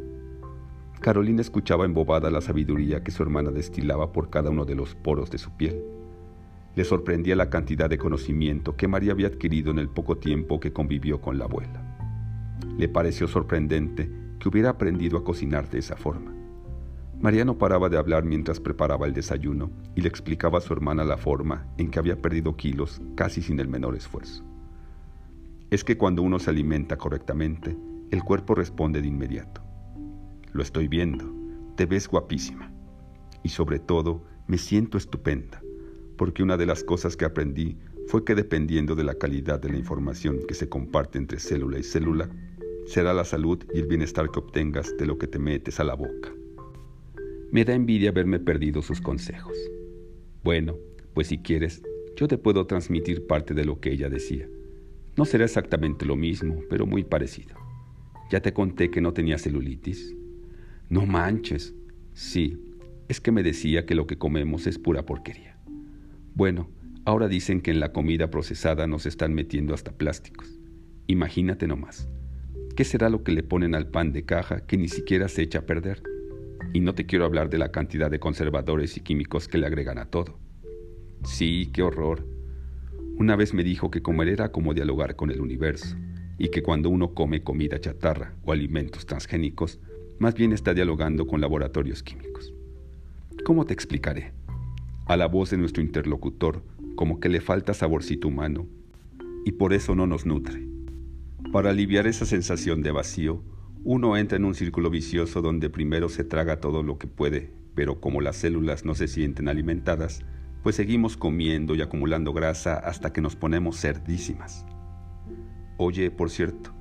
Carolina 1.00 1.40
escuchaba 1.40 1.84
embobada 1.84 2.30
la 2.30 2.40
sabiduría 2.40 3.02
que 3.02 3.10
su 3.10 3.22
hermana 3.22 3.50
destilaba 3.50 4.12
por 4.12 4.30
cada 4.30 4.50
uno 4.50 4.64
de 4.64 4.74
los 4.74 4.94
poros 4.94 5.30
de 5.30 5.38
su 5.38 5.50
piel 5.56 5.82
le 6.80 6.84
sorprendía 6.86 7.36
la 7.36 7.50
cantidad 7.50 7.90
de 7.90 7.98
conocimiento 7.98 8.74
que 8.74 8.88
María 8.88 9.12
había 9.12 9.26
adquirido 9.26 9.70
en 9.70 9.78
el 9.78 9.90
poco 9.90 10.16
tiempo 10.16 10.60
que 10.60 10.72
convivió 10.72 11.20
con 11.20 11.38
la 11.38 11.44
abuela. 11.44 12.58
Le 12.78 12.88
pareció 12.88 13.28
sorprendente 13.28 14.10
que 14.38 14.48
hubiera 14.48 14.70
aprendido 14.70 15.18
a 15.18 15.22
cocinar 15.22 15.68
de 15.68 15.80
esa 15.80 15.94
forma. 15.94 16.32
María 17.20 17.44
no 17.44 17.58
paraba 17.58 17.90
de 17.90 17.98
hablar 17.98 18.24
mientras 18.24 18.60
preparaba 18.60 19.06
el 19.06 19.12
desayuno 19.12 19.70
y 19.94 20.00
le 20.00 20.08
explicaba 20.08 20.56
a 20.56 20.62
su 20.62 20.72
hermana 20.72 21.04
la 21.04 21.18
forma 21.18 21.66
en 21.76 21.90
que 21.90 21.98
había 21.98 22.16
perdido 22.16 22.56
kilos 22.56 23.02
casi 23.14 23.42
sin 23.42 23.60
el 23.60 23.68
menor 23.68 23.94
esfuerzo. 23.94 24.42
Es 25.68 25.84
que 25.84 25.98
cuando 25.98 26.22
uno 26.22 26.38
se 26.38 26.48
alimenta 26.48 26.96
correctamente, 26.96 27.76
el 28.10 28.24
cuerpo 28.24 28.54
responde 28.54 29.02
de 29.02 29.08
inmediato. 29.08 29.60
Lo 30.54 30.62
estoy 30.62 30.88
viendo, 30.88 31.30
te 31.76 31.84
ves 31.84 32.08
guapísima. 32.08 32.72
Y 33.42 33.50
sobre 33.50 33.80
todo, 33.80 34.24
me 34.46 34.56
siento 34.56 34.96
estupenda 34.96 35.59
porque 36.20 36.42
una 36.42 36.58
de 36.58 36.66
las 36.66 36.84
cosas 36.84 37.16
que 37.16 37.24
aprendí 37.24 37.78
fue 38.06 38.26
que 38.26 38.34
dependiendo 38.34 38.94
de 38.94 39.04
la 39.04 39.14
calidad 39.14 39.58
de 39.58 39.70
la 39.70 39.78
información 39.78 40.40
que 40.46 40.52
se 40.52 40.68
comparte 40.68 41.16
entre 41.16 41.40
célula 41.40 41.78
y 41.78 41.82
célula, 41.82 42.28
será 42.84 43.14
la 43.14 43.24
salud 43.24 43.64
y 43.72 43.78
el 43.78 43.86
bienestar 43.86 44.30
que 44.30 44.38
obtengas 44.38 44.94
de 44.98 45.06
lo 45.06 45.16
que 45.16 45.26
te 45.26 45.38
metes 45.38 45.80
a 45.80 45.84
la 45.84 45.94
boca. 45.94 46.30
Me 47.50 47.64
da 47.64 47.72
envidia 47.72 48.10
haberme 48.10 48.38
perdido 48.38 48.82
sus 48.82 49.00
consejos. 49.00 49.56
Bueno, 50.44 50.76
pues 51.14 51.28
si 51.28 51.38
quieres, 51.38 51.82
yo 52.16 52.28
te 52.28 52.36
puedo 52.36 52.66
transmitir 52.66 53.26
parte 53.26 53.54
de 53.54 53.64
lo 53.64 53.80
que 53.80 53.90
ella 53.90 54.10
decía. 54.10 54.46
No 55.16 55.24
será 55.24 55.46
exactamente 55.46 56.04
lo 56.04 56.16
mismo, 56.16 56.60
pero 56.68 56.84
muy 56.84 57.02
parecido. 57.02 57.56
Ya 58.30 58.40
te 58.42 58.52
conté 58.52 58.90
que 58.90 59.00
no 59.00 59.14
tenía 59.14 59.38
celulitis. 59.38 60.14
No 60.90 61.06
manches. 61.06 61.74
Sí, 62.12 62.58
es 63.08 63.22
que 63.22 63.32
me 63.32 63.42
decía 63.42 63.86
que 63.86 63.94
lo 63.94 64.06
que 64.06 64.18
comemos 64.18 64.66
es 64.66 64.78
pura 64.78 65.06
porquería. 65.06 65.49
Bueno, 66.34 66.68
Ahora 67.06 67.28
dicen 67.28 67.62
que 67.62 67.70
en 67.70 67.80
la 67.80 67.92
comida 67.92 68.30
procesada 68.30 68.86
nos 68.86 69.06
están 69.06 69.32
metiendo 69.32 69.72
hasta 69.72 69.92
plásticos. 69.92 70.58
Imagínate 71.06 71.66
nomás. 71.66 72.08
¿Qué 72.76 72.84
será 72.84 73.08
lo 73.08 73.24
que 73.24 73.32
le 73.32 73.42
ponen 73.42 73.74
al 73.74 73.88
pan 73.88 74.12
de 74.12 74.24
caja 74.24 74.66
que 74.66 74.76
ni 74.76 74.88
siquiera 74.88 75.28
se 75.28 75.42
echa 75.42 75.60
a 75.60 75.66
perder? 75.66 76.02
Y 76.72 76.80
no 76.80 76.94
te 76.94 77.06
quiero 77.06 77.24
hablar 77.24 77.48
de 77.48 77.58
la 77.58 77.72
cantidad 77.72 78.10
de 78.10 78.20
conservadores 78.20 78.96
y 78.96 79.00
químicos 79.00 79.48
que 79.48 79.58
le 79.58 79.66
agregan 79.66 79.98
a 79.98 80.06
todo. 80.06 80.38
Sí, 81.24 81.70
qué 81.72 81.82
horror. 81.82 82.26
Una 83.16 83.34
vez 83.34 83.54
me 83.54 83.64
dijo 83.64 83.90
que 83.90 84.02
comer 84.02 84.28
era 84.28 84.52
como 84.52 84.74
dialogar 84.74 85.16
con 85.16 85.30
el 85.30 85.40
universo, 85.40 85.96
y 86.38 86.50
que 86.50 86.62
cuando 86.62 86.90
uno 86.90 87.12
come 87.12 87.42
comida 87.42 87.80
chatarra 87.80 88.34
o 88.44 88.52
alimentos 88.52 89.04
transgénicos, 89.04 89.80
más 90.18 90.34
bien 90.34 90.52
está 90.52 90.74
dialogando 90.74 91.26
con 91.26 91.40
laboratorios 91.40 92.02
químicos. 92.02 92.54
¿Cómo 93.44 93.66
te 93.66 93.74
explicaré? 93.74 94.32
A 95.10 95.16
la 95.16 95.26
voz 95.26 95.50
de 95.50 95.56
nuestro 95.56 95.82
interlocutor, 95.82 96.62
como 96.94 97.18
que 97.18 97.28
le 97.28 97.40
falta 97.40 97.74
saborcito 97.74 98.28
humano, 98.28 98.68
y 99.44 99.50
por 99.50 99.72
eso 99.72 99.96
no 99.96 100.06
nos 100.06 100.24
nutre. 100.24 100.68
Para 101.50 101.70
aliviar 101.70 102.06
esa 102.06 102.26
sensación 102.26 102.80
de 102.80 102.92
vacío, 102.92 103.42
uno 103.82 104.16
entra 104.16 104.36
en 104.36 104.44
un 104.44 104.54
círculo 104.54 104.88
vicioso 104.88 105.42
donde 105.42 105.68
primero 105.68 106.08
se 106.08 106.22
traga 106.22 106.60
todo 106.60 106.84
lo 106.84 106.96
que 106.96 107.08
puede, 107.08 107.52
pero 107.74 108.00
como 108.00 108.20
las 108.20 108.36
células 108.36 108.84
no 108.84 108.94
se 108.94 109.08
sienten 109.08 109.48
alimentadas, 109.48 110.22
pues 110.62 110.76
seguimos 110.76 111.16
comiendo 111.16 111.74
y 111.74 111.82
acumulando 111.82 112.32
grasa 112.32 112.78
hasta 112.78 113.12
que 113.12 113.20
nos 113.20 113.34
ponemos 113.34 113.80
cerdísimas. 113.80 114.64
Oye, 115.76 116.12
por 116.12 116.30
cierto, 116.30 116.72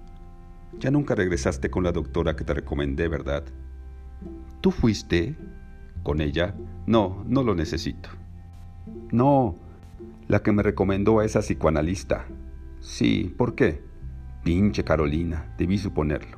ya 0.78 0.92
nunca 0.92 1.16
regresaste 1.16 1.72
con 1.72 1.84
la 1.84 1.92
doctora 1.92 2.36
que 2.36 2.44
te 2.44 2.54
recomendé, 2.54 3.08
¿verdad? 3.08 3.44
¿Tú 4.62 4.70
fuiste? 4.70 5.36
¿Con 6.04 6.22
ella? 6.22 6.56
No, 6.88 7.24
no 7.28 7.44
lo 7.44 7.56
necesito. 7.56 8.10
No, 9.12 9.56
la 10.28 10.42
que 10.44 10.52
me 10.52 10.64
recomendó 10.64 11.20
a 11.20 11.26
esa 11.26 11.42
psicoanalista. 11.42 12.26
Sí, 12.80 13.34
¿por 13.38 13.56
qué? 13.56 13.82
Pinche 14.44 14.84
Carolina, 14.84 15.54
debí 15.58 15.78
suponerlo. 15.78 16.38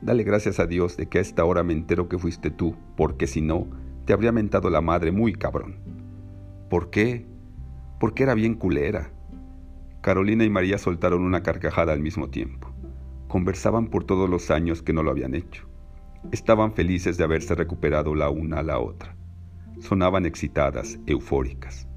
Dale 0.00 0.24
gracias 0.24 0.58
a 0.58 0.66
Dios 0.66 0.96
de 0.96 1.06
que 1.06 1.18
a 1.18 1.20
esta 1.20 1.44
hora 1.44 1.62
me 1.62 1.72
entero 1.72 2.08
que 2.08 2.18
fuiste 2.18 2.50
tú, 2.50 2.74
porque 2.96 3.26
si 3.26 3.40
no, 3.40 3.68
te 4.04 4.12
habría 4.12 4.32
mentado 4.32 4.70
la 4.70 4.80
madre 4.80 5.12
muy 5.12 5.32
cabrón. 5.32 5.76
¿Por 6.70 6.90
qué? 6.90 7.26
Porque 8.00 8.22
era 8.22 8.34
bien 8.34 8.54
culera. 8.54 9.12
Carolina 10.00 10.44
y 10.44 10.50
María 10.50 10.78
soltaron 10.78 11.22
una 11.22 11.42
carcajada 11.42 11.92
al 11.92 12.00
mismo 12.00 12.30
tiempo. 12.30 12.72
Conversaban 13.28 13.88
por 13.88 14.04
todos 14.04 14.28
los 14.28 14.50
años 14.50 14.82
que 14.82 14.92
no 14.92 15.02
lo 15.02 15.10
habían 15.10 15.34
hecho. 15.34 15.68
Estaban 16.30 16.72
felices 16.72 17.18
de 17.18 17.24
haberse 17.24 17.54
recuperado 17.54 18.14
la 18.14 18.30
una 18.30 18.60
a 18.60 18.62
la 18.62 18.78
otra. 18.78 19.16
Sonaban 19.80 20.24
excitadas, 20.24 20.98
eufóricas. 21.06 21.88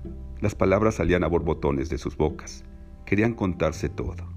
Las 0.41 0.55
palabras 0.55 0.95
salían 0.95 1.23
a 1.23 1.27
borbotones 1.27 1.89
de 1.89 1.97
sus 1.97 2.17
bocas. 2.17 2.65
Querían 3.05 3.33
contarse 3.33 3.87
todo. 3.87 4.27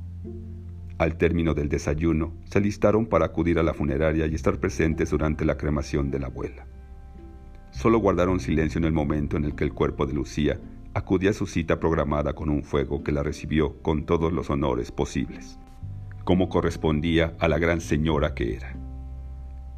Al 0.99 1.17
término 1.17 1.55
del 1.55 1.69
desayuno, 1.69 2.35
se 2.45 2.59
alistaron 2.59 3.07
para 3.07 3.27
acudir 3.27 3.59
a 3.59 3.63
la 3.63 3.73
funeraria 3.73 4.27
y 4.27 4.35
estar 4.35 4.59
presentes 4.59 5.11
durante 5.11 5.45
la 5.45 5.57
cremación 5.57 6.11
de 6.11 6.19
la 6.19 6.27
abuela. 6.27 6.67
Solo 7.71 7.99
guardaron 7.99 8.41
silencio 8.41 8.79
en 8.79 8.85
el 8.85 8.93
momento 8.93 9.37
en 9.37 9.45
el 9.45 9.55
que 9.55 9.65
el 9.65 9.73
cuerpo 9.73 10.07
de 10.07 10.13
Lucía 10.13 10.61
acudía 10.95 11.31
a 11.31 11.35
su 11.35 11.47
cita 11.47 11.79
programada 11.81 12.35
con 12.35 12.51
un 12.51 12.63
fuego 12.63 13.03
que 13.03 13.13
la 13.13 13.23
recibió 13.23 13.81
con 13.83 14.05
todos 14.05 14.33
los 14.33 14.51
honores 14.51 14.91
posibles, 14.91 15.59
como 16.25 16.49
correspondía 16.49 17.35
a 17.39 17.49
la 17.49 17.59
gran 17.59 17.81
señora 17.81 18.35
que 18.35 18.57
era. 18.57 18.88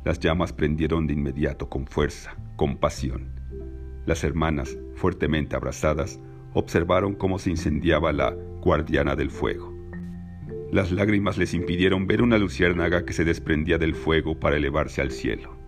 Las 0.05 0.19
llamas 0.19 0.53
prendieron 0.53 1.07
de 1.07 1.13
inmediato 1.13 1.69
con 1.69 1.87
fuerza, 1.87 2.35
con 2.57 2.79
pasión. 2.79 3.29
Las 4.07 4.25
hermanas, 4.25 4.79
fuertemente 4.95 5.57
abrazadas, 5.57 6.19
observaron 6.55 7.15
cómo 7.15 7.39
se 7.39 7.51
incendiaba 7.51 8.13
la 8.13 8.35
guardiana 8.63 9.15
del 9.15 9.31
fuego. 9.31 9.75
Las 10.73 10.91
lágrimas 10.91 11.37
les 11.37 11.53
impidieron 11.53 12.07
ver 12.07 12.23
una 12.23 12.39
luciérnaga 12.39 13.05
que 13.05 13.13
se 13.13 13.25
desprendía 13.25 13.77
del 13.77 13.95
fuego 13.95 14.39
para 14.39 14.57
elevarse 14.57 15.03
al 15.03 15.11
cielo. 15.11 15.59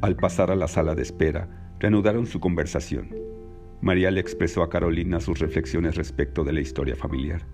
Al 0.00 0.16
pasar 0.16 0.50
a 0.50 0.56
la 0.56 0.66
sala 0.66 0.94
de 0.94 1.02
espera, 1.02 1.48
reanudaron 1.78 2.26
su 2.26 2.40
conversación. 2.40 3.14
María 3.80 4.10
le 4.10 4.20
expresó 4.20 4.62
a 4.62 4.68
Carolina 4.68 5.20
sus 5.20 5.38
reflexiones 5.38 5.94
respecto 5.94 6.42
de 6.42 6.52
la 6.52 6.60
historia 6.60 6.96
familiar. 6.96 7.46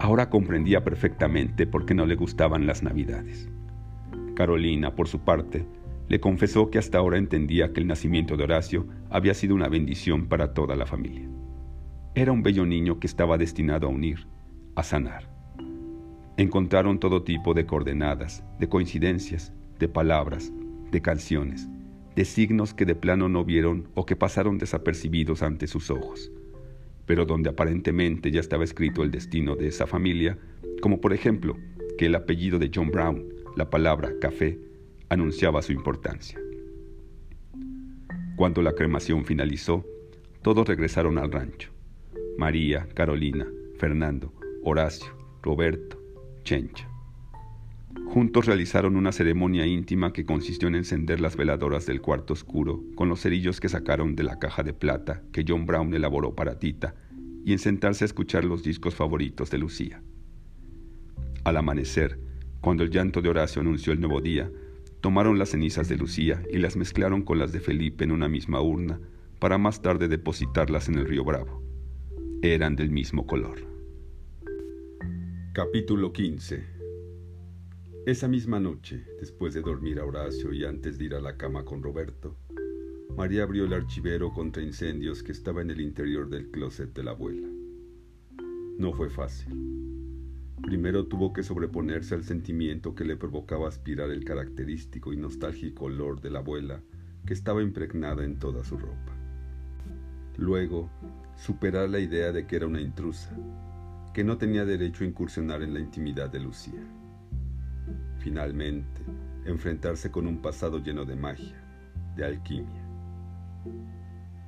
Ahora 0.00 0.28
comprendía 0.28 0.82
perfectamente 0.82 1.66
por 1.66 1.86
qué 1.86 1.94
no 1.94 2.04
le 2.06 2.16
gustaban 2.16 2.66
las 2.66 2.82
navidades. 2.82 3.48
Carolina, 4.34 4.94
por 4.94 5.08
su 5.08 5.20
parte, 5.20 5.66
le 6.08 6.20
confesó 6.20 6.70
que 6.70 6.78
hasta 6.78 6.98
ahora 6.98 7.18
entendía 7.18 7.72
que 7.72 7.80
el 7.80 7.86
nacimiento 7.86 8.36
de 8.36 8.44
Horacio 8.44 8.86
había 9.10 9.34
sido 9.34 9.54
una 9.54 9.68
bendición 9.68 10.26
para 10.26 10.52
toda 10.52 10.76
la 10.76 10.86
familia. 10.86 11.28
Era 12.14 12.32
un 12.32 12.42
bello 12.42 12.66
niño 12.66 13.00
que 13.00 13.06
estaba 13.06 13.38
destinado 13.38 13.86
a 13.86 13.90
unir, 13.90 14.26
a 14.76 14.82
sanar. 14.82 15.30
Encontraron 16.36 16.98
todo 17.00 17.22
tipo 17.22 17.54
de 17.54 17.64
coordenadas, 17.64 18.44
de 18.58 18.68
coincidencias, 18.68 19.52
de 19.78 19.88
palabras, 19.88 20.52
de 20.90 21.00
canciones, 21.00 21.68
de 22.14 22.24
signos 22.24 22.74
que 22.74 22.84
de 22.84 22.94
plano 22.94 23.28
no 23.28 23.44
vieron 23.44 23.88
o 23.94 24.06
que 24.06 24.16
pasaron 24.16 24.58
desapercibidos 24.58 25.42
ante 25.42 25.66
sus 25.66 25.90
ojos, 25.90 26.30
pero 27.06 27.24
donde 27.24 27.50
aparentemente 27.50 28.30
ya 28.30 28.40
estaba 28.40 28.64
escrito 28.64 29.02
el 29.02 29.10
destino 29.10 29.56
de 29.56 29.68
esa 29.68 29.86
familia, 29.86 30.38
como 30.80 31.00
por 31.00 31.12
ejemplo 31.12 31.56
que 31.98 32.06
el 32.06 32.14
apellido 32.14 32.58
de 32.58 32.70
John 32.72 32.90
Brown, 32.90 33.33
la 33.56 33.70
palabra 33.70 34.10
café, 34.20 34.58
anunciaba 35.08 35.62
su 35.62 35.72
importancia. 35.72 36.38
Cuando 38.36 38.62
la 38.62 38.72
cremación 38.72 39.24
finalizó, 39.24 39.84
todos 40.42 40.66
regresaron 40.66 41.18
al 41.18 41.30
rancho. 41.30 41.70
María, 42.36 42.88
Carolina, 42.94 43.46
Fernando, 43.78 44.32
Horacio, 44.64 45.16
Roberto, 45.42 46.00
Chencha. 46.42 46.88
Juntos 48.06 48.46
realizaron 48.46 48.96
una 48.96 49.12
ceremonia 49.12 49.66
íntima 49.66 50.12
que 50.12 50.24
consistió 50.24 50.68
en 50.68 50.74
encender 50.74 51.20
las 51.20 51.36
veladoras 51.36 51.86
del 51.86 52.00
cuarto 52.00 52.32
oscuro 52.32 52.82
con 52.96 53.08
los 53.08 53.20
cerillos 53.20 53.60
que 53.60 53.68
sacaron 53.68 54.16
de 54.16 54.24
la 54.24 54.38
caja 54.38 54.62
de 54.62 54.74
plata 54.74 55.22
que 55.32 55.44
John 55.46 55.64
Brown 55.64 55.94
elaboró 55.94 56.34
para 56.34 56.58
Tita 56.58 56.94
y 57.44 57.52
en 57.52 57.58
sentarse 57.58 58.04
a 58.04 58.06
escuchar 58.06 58.44
los 58.44 58.62
discos 58.62 58.94
favoritos 58.94 59.50
de 59.50 59.58
Lucía. 59.58 60.02
Al 61.44 61.56
amanecer, 61.56 62.18
cuando 62.64 62.82
el 62.82 62.88
llanto 62.88 63.20
de 63.20 63.28
Horacio 63.28 63.60
anunció 63.60 63.92
el 63.92 64.00
nuevo 64.00 64.22
día, 64.22 64.50
tomaron 65.02 65.38
las 65.38 65.50
cenizas 65.50 65.86
de 65.86 65.98
Lucía 65.98 66.42
y 66.50 66.56
las 66.56 66.76
mezclaron 66.76 67.20
con 67.20 67.38
las 67.38 67.52
de 67.52 67.60
Felipe 67.60 68.04
en 68.04 68.10
una 68.10 68.26
misma 68.26 68.62
urna 68.62 68.98
para 69.38 69.58
más 69.58 69.82
tarde 69.82 70.08
depositarlas 70.08 70.88
en 70.88 70.94
el 70.94 71.04
río 71.06 71.24
Bravo. 71.24 71.62
Eran 72.40 72.74
del 72.74 72.88
mismo 72.88 73.26
color. 73.26 73.58
Capítulo 75.52 76.14
15 76.14 76.72
esa 78.06 78.28
misma 78.28 78.60
noche, 78.60 79.02
después 79.18 79.54
de 79.54 79.62
dormir 79.62 79.98
a 79.98 80.04
Horacio 80.04 80.52
y 80.52 80.66
antes 80.66 80.98
de 80.98 81.06
ir 81.06 81.14
a 81.14 81.22
la 81.22 81.38
cama 81.38 81.64
con 81.64 81.82
Roberto, 81.82 82.36
María 83.16 83.44
abrió 83.44 83.64
el 83.64 83.72
archivero 83.72 84.30
contra 84.30 84.62
incendios 84.62 85.22
que 85.22 85.32
estaba 85.32 85.62
en 85.62 85.70
el 85.70 85.80
interior 85.80 86.28
del 86.28 86.50
closet 86.50 86.92
de 86.92 87.02
la 87.02 87.12
abuela. 87.12 87.48
No 88.76 88.92
fue 88.92 89.08
fácil. 89.08 89.93
Primero 90.64 91.06
tuvo 91.06 91.34
que 91.34 91.42
sobreponerse 91.42 92.14
al 92.14 92.24
sentimiento 92.24 92.94
que 92.94 93.04
le 93.04 93.16
provocaba 93.16 93.68
aspirar 93.68 94.10
el 94.10 94.24
característico 94.24 95.12
y 95.12 95.16
nostálgico 95.18 95.84
olor 95.84 96.22
de 96.22 96.30
la 96.30 96.38
abuela 96.38 96.80
que 97.26 97.34
estaba 97.34 97.62
impregnada 97.62 98.24
en 98.24 98.38
toda 98.38 98.64
su 98.64 98.78
ropa. 98.78 99.12
Luego, 100.38 100.90
superar 101.36 101.90
la 101.90 101.98
idea 101.98 102.32
de 102.32 102.46
que 102.46 102.56
era 102.56 102.66
una 102.66 102.80
intrusa, 102.80 103.30
que 104.14 104.24
no 104.24 104.38
tenía 104.38 104.64
derecho 104.64 105.04
a 105.04 105.06
incursionar 105.06 105.62
en 105.62 105.74
la 105.74 105.80
intimidad 105.80 106.30
de 106.30 106.40
Lucía. 106.40 106.82
Finalmente, 108.18 109.02
enfrentarse 109.44 110.10
con 110.10 110.26
un 110.26 110.40
pasado 110.40 110.78
lleno 110.78 111.04
de 111.04 111.14
magia, 111.14 111.62
de 112.16 112.24
alquimia. 112.24 112.82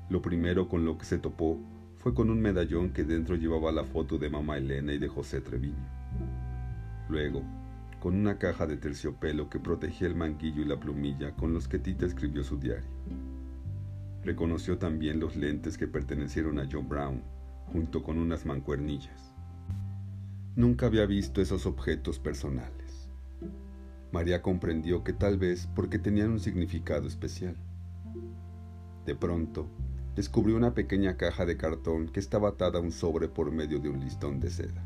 Lo 0.08 0.22
primero 0.22 0.66
con 0.66 0.84
lo 0.86 0.96
que 0.96 1.04
se 1.04 1.18
topó 1.18 1.60
fue 1.98 2.14
con 2.14 2.30
un 2.30 2.40
medallón 2.40 2.90
que 2.90 3.04
dentro 3.04 3.36
llevaba 3.36 3.70
la 3.70 3.84
foto 3.84 4.16
de 4.16 4.30
mamá 4.30 4.56
Elena 4.56 4.94
y 4.94 4.98
de 4.98 5.08
José 5.08 5.40
Treviño. 5.42 5.95
Luego, 7.08 7.42
con 8.00 8.14
una 8.14 8.38
caja 8.38 8.66
de 8.66 8.76
terciopelo 8.76 9.48
que 9.48 9.58
protegía 9.58 10.06
el 10.08 10.14
manguillo 10.14 10.62
y 10.62 10.66
la 10.66 10.78
plumilla 10.78 11.34
con 11.34 11.52
los 11.52 11.68
que 11.68 11.78
Tita 11.78 12.06
escribió 12.06 12.42
su 12.44 12.58
diario. 12.58 12.90
Reconoció 14.22 14.78
también 14.78 15.20
los 15.20 15.36
lentes 15.36 15.78
que 15.78 15.86
pertenecieron 15.86 16.58
a 16.58 16.68
John 16.70 16.88
Brown, 16.88 17.22
junto 17.72 18.02
con 18.02 18.18
unas 18.18 18.44
mancuernillas. 18.44 19.32
Nunca 20.56 20.86
había 20.86 21.06
visto 21.06 21.40
esos 21.40 21.66
objetos 21.66 22.18
personales. 22.18 23.08
María 24.12 24.42
comprendió 24.42 25.04
que 25.04 25.12
tal 25.12 25.36
vez 25.36 25.68
porque 25.74 25.98
tenían 25.98 26.30
un 26.30 26.40
significado 26.40 27.06
especial. 27.06 27.56
De 29.04 29.14
pronto, 29.14 29.68
descubrió 30.14 30.56
una 30.56 30.74
pequeña 30.74 31.16
caja 31.16 31.44
de 31.44 31.56
cartón 31.56 32.08
que 32.08 32.20
estaba 32.20 32.48
atada 32.48 32.78
a 32.78 32.82
un 32.82 32.92
sobre 32.92 33.28
por 33.28 33.52
medio 33.52 33.78
de 33.78 33.90
un 33.90 34.00
listón 34.00 34.40
de 34.40 34.50
seda. 34.50 34.84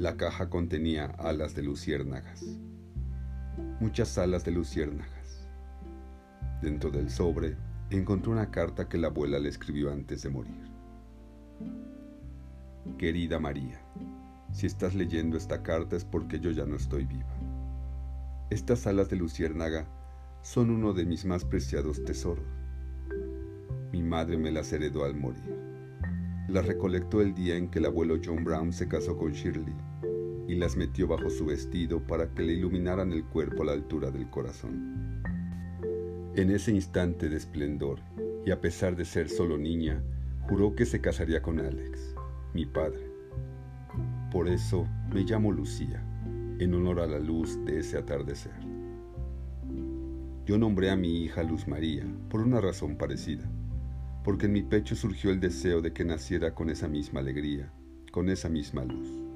La 0.00 0.16
caja 0.16 0.48
contenía 0.48 1.04
alas 1.18 1.54
de 1.54 1.62
luciérnagas, 1.62 2.42
muchas 3.80 4.16
alas 4.16 4.46
de 4.46 4.50
luciérnagas. 4.50 5.46
Dentro 6.62 6.90
del 6.90 7.10
sobre 7.10 7.58
encontró 7.90 8.32
una 8.32 8.50
carta 8.50 8.88
que 8.88 8.96
la 8.96 9.08
abuela 9.08 9.38
le 9.38 9.50
escribió 9.50 9.92
antes 9.92 10.22
de 10.22 10.30
morir. 10.30 10.70
Querida 12.96 13.38
María, 13.38 13.78
si 14.52 14.64
estás 14.64 14.94
leyendo 14.94 15.36
esta 15.36 15.62
carta 15.62 15.96
es 15.96 16.06
porque 16.06 16.40
yo 16.40 16.50
ya 16.50 16.64
no 16.64 16.76
estoy 16.76 17.04
viva. 17.04 17.36
Estas 18.48 18.86
alas 18.86 19.10
de 19.10 19.16
luciérnaga 19.16 19.86
son 20.40 20.70
uno 20.70 20.94
de 20.94 21.04
mis 21.04 21.26
más 21.26 21.44
preciados 21.44 22.02
tesoros. 22.04 22.48
Mi 23.92 24.02
madre 24.02 24.38
me 24.38 24.50
las 24.50 24.72
heredó 24.72 25.04
al 25.04 25.14
morir. 25.14 25.60
Las 26.48 26.64
recolectó 26.64 27.20
el 27.20 27.34
día 27.34 27.56
en 27.56 27.68
que 27.68 27.80
el 27.80 27.84
abuelo 27.84 28.16
John 28.24 28.44
Brown 28.44 28.72
se 28.72 28.88
casó 28.88 29.18
con 29.18 29.32
Shirley 29.32 29.89
y 30.50 30.56
las 30.56 30.76
metió 30.76 31.06
bajo 31.06 31.30
su 31.30 31.46
vestido 31.46 32.00
para 32.00 32.34
que 32.34 32.42
le 32.42 32.54
iluminaran 32.54 33.12
el 33.12 33.24
cuerpo 33.24 33.62
a 33.62 33.66
la 33.66 33.72
altura 33.72 34.10
del 34.10 34.28
corazón. 34.28 35.22
En 36.34 36.50
ese 36.50 36.72
instante 36.72 37.28
de 37.28 37.36
esplendor, 37.36 38.00
y 38.44 38.50
a 38.50 38.60
pesar 38.60 38.96
de 38.96 39.04
ser 39.04 39.28
solo 39.28 39.56
niña, 39.56 40.02
juró 40.48 40.74
que 40.74 40.86
se 40.86 41.00
casaría 41.00 41.40
con 41.40 41.60
Alex, 41.60 42.16
mi 42.52 42.66
padre. 42.66 43.08
Por 44.32 44.48
eso 44.48 44.88
me 45.14 45.22
llamo 45.22 45.52
Lucía, 45.52 46.02
en 46.58 46.74
honor 46.74 46.98
a 46.98 47.06
la 47.06 47.20
luz 47.20 47.64
de 47.64 47.78
ese 47.78 47.96
atardecer. 47.96 48.58
Yo 50.46 50.58
nombré 50.58 50.90
a 50.90 50.96
mi 50.96 51.22
hija 51.22 51.44
Luz 51.44 51.68
María 51.68 52.04
por 52.28 52.40
una 52.40 52.60
razón 52.60 52.96
parecida, 52.96 53.48
porque 54.24 54.46
en 54.46 54.52
mi 54.52 54.62
pecho 54.62 54.96
surgió 54.96 55.30
el 55.30 55.38
deseo 55.38 55.80
de 55.80 55.92
que 55.92 56.04
naciera 56.04 56.56
con 56.56 56.70
esa 56.70 56.88
misma 56.88 57.20
alegría, 57.20 57.72
con 58.10 58.28
esa 58.28 58.48
misma 58.48 58.84
luz. 58.84 59.29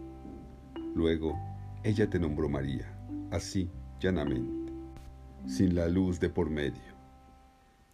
Luego, 0.95 1.37
ella 1.83 2.09
te 2.09 2.21
nombró 2.21 2.49
María, 2.49 2.97
así, 3.33 3.69
llanamente, 4.01 4.73
sin 5.45 5.75
la 5.75 5.89
luz 5.89 6.21
de 6.21 6.31
por 6.31 6.51
medio. 6.51 6.95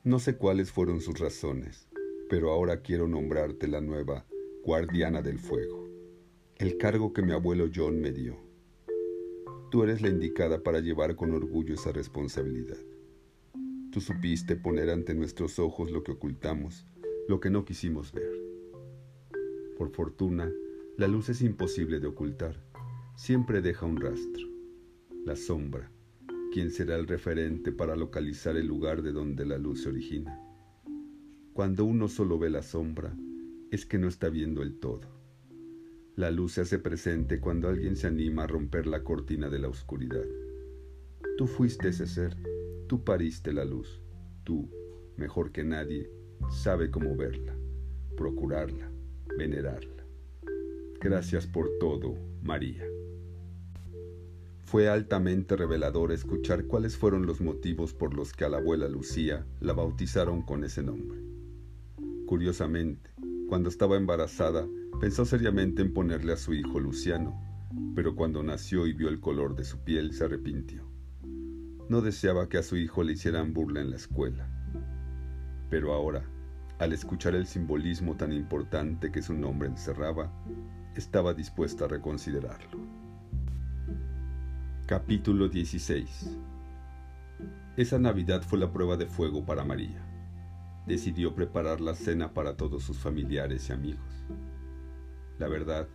No 0.04 0.18
sé 0.18 0.36
cuáles 0.36 0.70
fueron 0.70 1.00
sus 1.00 1.18
razones, 1.18 1.88
pero 2.28 2.50
ahora 2.50 2.82
quiero 2.82 3.08
nombrarte 3.08 3.68
la 3.68 3.80
nueva 3.80 4.26
guardiana 4.62 5.22
del 5.22 5.38
fuego, 5.38 5.88
el 6.56 6.76
cargo 6.76 7.14
que 7.14 7.22
mi 7.22 7.32
abuelo 7.32 7.70
John 7.74 8.00
me 8.02 8.12
dio. 8.12 8.36
Tú 9.70 9.82
eres 9.82 10.02
la 10.02 10.08
indicada 10.08 10.62
para 10.62 10.80
llevar 10.80 11.16
con 11.16 11.32
orgullo 11.32 11.74
esa 11.74 11.92
responsabilidad. 11.92 12.78
Tú 13.92 14.02
supiste 14.02 14.56
poner 14.56 14.90
ante 14.90 15.14
nuestros 15.14 15.58
ojos 15.58 15.90
lo 15.90 16.02
que 16.02 16.12
ocultamos, 16.12 16.84
lo 17.28 17.40
que 17.40 17.48
no 17.48 17.64
quisimos 17.64 18.12
ver. 18.12 18.30
Por 19.78 19.90
fortuna, 19.90 20.52
la 20.98 21.08
luz 21.08 21.30
es 21.30 21.40
imposible 21.40 21.98
de 21.98 22.06
ocultar 22.06 22.69
siempre 23.20 23.60
deja 23.60 23.84
un 23.84 24.00
rastro, 24.00 24.48
la 25.26 25.36
sombra, 25.36 25.92
quien 26.54 26.70
será 26.70 26.96
el 26.96 27.06
referente 27.06 27.70
para 27.70 27.94
localizar 27.94 28.56
el 28.56 28.66
lugar 28.66 29.02
de 29.02 29.12
donde 29.12 29.44
la 29.44 29.58
luz 29.58 29.82
se 29.82 29.90
origina. 29.90 30.40
Cuando 31.52 31.84
uno 31.84 32.08
solo 32.08 32.38
ve 32.38 32.48
la 32.48 32.62
sombra, 32.62 33.14
es 33.70 33.84
que 33.84 33.98
no 33.98 34.08
está 34.08 34.30
viendo 34.30 34.62
el 34.62 34.78
todo. 34.78 35.02
La 36.16 36.30
luz 36.30 36.52
se 36.52 36.62
hace 36.62 36.78
presente 36.78 37.40
cuando 37.40 37.68
alguien 37.68 37.94
se 37.94 38.06
anima 38.06 38.44
a 38.44 38.46
romper 38.46 38.86
la 38.86 39.04
cortina 39.04 39.50
de 39.50 39.58
la 39.58 39.68
oscuridad. 39.68 40.24
Tú 41.36 41.46
fuiste 41.46 41.88
ese 41.88 42.06
ser, 42.06 42.34
tú 42.88 43.04
pariste 43.04 43.52
la 43.52 43.66
luz, 43.66 44.00
tú, 44.44 44.70
mejor 45.18 45.52
que 45.52 45.62
nadie, 45.62 46.10
sabe 46.48 46.90
cómo 46.90 47.14
verla, 47.14 47.54
procurarla, 48.16 48.90
venerarla. 49.36 50.06
Gracias 51.02 51.46
por 51.46 51.68
todo, 51.78 52.14
María. 52.42 52.82
Fue 54.70 54.88
altamente 54.88 55.56
revelador 55.56 56.12
escuchar 56.12 56.66
cuáles 56.66 56.96
fueron 56.96 57.26
los 57.26 57.40
motivos 57.40 57.92
por 57.92 58.14
los 58.14 58.32
que 58.32 58.44
a 58.44 58.48
la 58.48 58.58
abuela 58.58 58.86
Lucía 58.86 59.44
la 59.58 59.72
bautizaron 59.72 60.42
con 60.42 60.62
ese 60.62 60.80
nombre. 60.80 61.18
Curiosamente, 62.24 63.10
cuando 63.48 63.68
estaba 63.68 63.96
embarazada, 63.96 64.68
pensó 65.00 65.24
seriamente 65.24 65.82
en 65.82 65.92
ponerle 65.92 66.34
a 66.34 66.36
su 66.36 66.54
hijo 66.54 66.78
Luciano, 66.78 67.34
pero 67.96 68.14
cuando 68.14 68.44
nació 68.44 68.86
y 68.86 68.92
vio 68.92 69.08
el 69.08 69.18
color 69.18 69.56
de 69.56 69.64
su 69.64 69.80
piel 69.80 70.12
se 70.12 70.26
arrepintió. 70.26 70.88
No 71.88 72.00
deseaba 72.00 72.48
que 72.48 72.58
a 72.58 72.62
su 72.62 72.76
hijo 72.76 73.02
le 73.02 73.14
hicieran 73.14 73.52
burla 73.52 73.80
en 73.80 73.90
la 73.90 73.96
escuela. 73.96 74.48
Pero 75.68 75.94
ahora, 75.94 76.30
al 76.78 76.92
escuchar 76.92 77.34
el 77.34 77.48
simbolismo 77.48 78.16
tan 78.16 78.32
importante 78.32 79.10
que 79.10 79.20
su 79.20 79.34
nombre 79.34 79.68
encerraba, 79.68 80.32
estaba 80.94 81.34
dispuesta 81.34 81.86
a 81.86 81.88
reconsiderarlo. 81.88 82.89
Capítulo 84.90 85.48
16 85.48 86.36
Esa 87.76 88.00
Navidad 88.00 88.42
fue 88.42 88.58
la 88.58 88.72
prueba 88.72 88.96
de 88.96 89.06
fuego 89.06 89.46
para 89.46 89.64
María. 89.64 90.04
Decidió 90.84 91.32
preparar 91.32 91.80
la 91.80 91.94
cena 91.94 92.34
para 92.34 92.56
todos 92.56 92.82
sus 92.82 92.98
familiares 92.98 93.68
y 93.68 93.72
amigos. 93.72 94.26
La 95.38 95.46
verdad, 95.46 95.86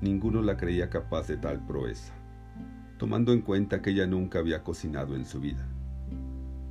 ninguno 0.00 0.40
la 0.40 0.56
creía 0.56 0.88
capaz 0.88 1.26
de 1.26 1.36
tal 1.36 1.66
proeza, 1.66 2.14
tomando 2.96 3.32
en 3.32 3.40
cuenta 3.40 3.82
que 3.82 3.90
ella 3.90 4.06
nunca 4.06 4.38
había 4.38 4.62
cocinado 4.62 5.16
en 5.16 5.24
su 5.24 5.40
vida. 5.40 5.66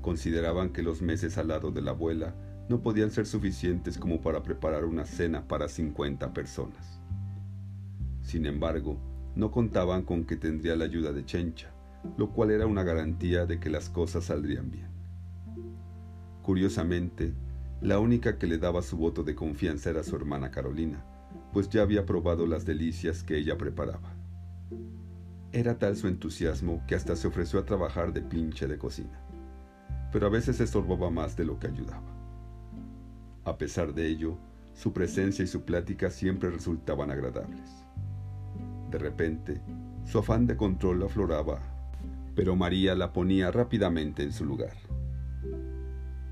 Consideraban 0.01 0.69
que 0.69 0.83
los 0.83 1.01
meses 1.01 1.37
al 1.37 1.49
lado 1.49 1.71
de 1.71 1.81
la 1.81 1.91
abuela 1.91 2.33
no 2.69 2.81
podían 2.81 3.11
ser 3.11 3.25
suficientes 3.25 3.97
como 3.97 4.21
para 4.21 4.41
preparar 4.41 4.85
una 4.85 5.03
cena 5.03 5.49
para 5.49 5.67
50 5.67 6.33
personas. 6.33 7.01
Sin 8.21 8.45
embargo, 8.45 8.97
no 9.35 9.51
contaban 9.51 10.03
con 10.03 10.23
que 10.23 10.37
tendría 10.37 10.77
la 10.77 10.85
ayuda 10.85 11.11
de 11.11 11.25
Chencha, 11.25 11.72
lo 12.17 12.31
cual 12.31 12.51
era 12.51 12.67
una 12.67 12.83
garantía 12.83 13.45
de 13.45 13.59
que 13.59 13.69
las 13.69 13.89
cosas 13.89 14.25
saldrían 14.25 14.69
bien. 14.69 14.87
Curiosamente, 16.41 17.33
la 17.81 17.99
única 17.99 18.37
que 18.37 18.47
le 18.47 18.57
daba 18.57 18.81
su 18.81 18.97
voto 18.97 19.23
de 19.23 19.35
confianza 19.35 19.89
era 19.89 20.03
su 20.03 20.15
hermana 20.15 20.51
Carolina, 20.51 21.03
pues 21.51 21.69
ya 21.69 21.81
había 21.81 22.05
probado 22.05 22.47
las 22.47 22.65
delicias 22.65 23.23
que 23.23 23.37
ella 23.37 23.57
preparaba. 23.57 24.13
Era 25.51 25.77
tal 25.77 25.95
su 25.95 26.07
entusiasmo 26.07 26.83
que 26.87 26.95
hasta 26.95 27.15
se 27.15 27.27
ofreció 27.27 27.59
a 27.59 27.65
trabajar 27.65 28.11
de 28.11 28.21
pinche 28.21 28.67
de 28.67 28.77
cocina, 28.77 29.21
pero 30.11 30.27
a 30.27 30.29
veces 30.29 30.59
estorbaba 30.59 31.09
más 31.09 31.35
de 31.35 31.45
lo 31.45 31.59
que 31.59 31.67
ayudaba. 31.67 32.11
A 33.45 33.57
pesar 33.57 33.93
de 33.93 34.07
ello, 34.07 34.37
su 34.73 34.93
presencia 34.93 35.43
y 35.43 35.47
su 35.47 35.63
plática 35.63 36.09
siempre 36.09 36.49
resultaban 36.49 37.11
agradables. 37.11 37.69
De 38.89 38.97
repente, 38.97 39.61
su 40.05 40.19
afán 40.19 40.47
de 40.47 40.55
control 40.55 41.03
afloraba, 41.03 41.59
pero 42.35 42.55
María 42.55 42.95
la 42.95 43.13
ponía 43.13 43.51
rápidamente 43.51 44.23
en 44.23 44.31
su 44.31 44.45
lugar. 44.45 44.75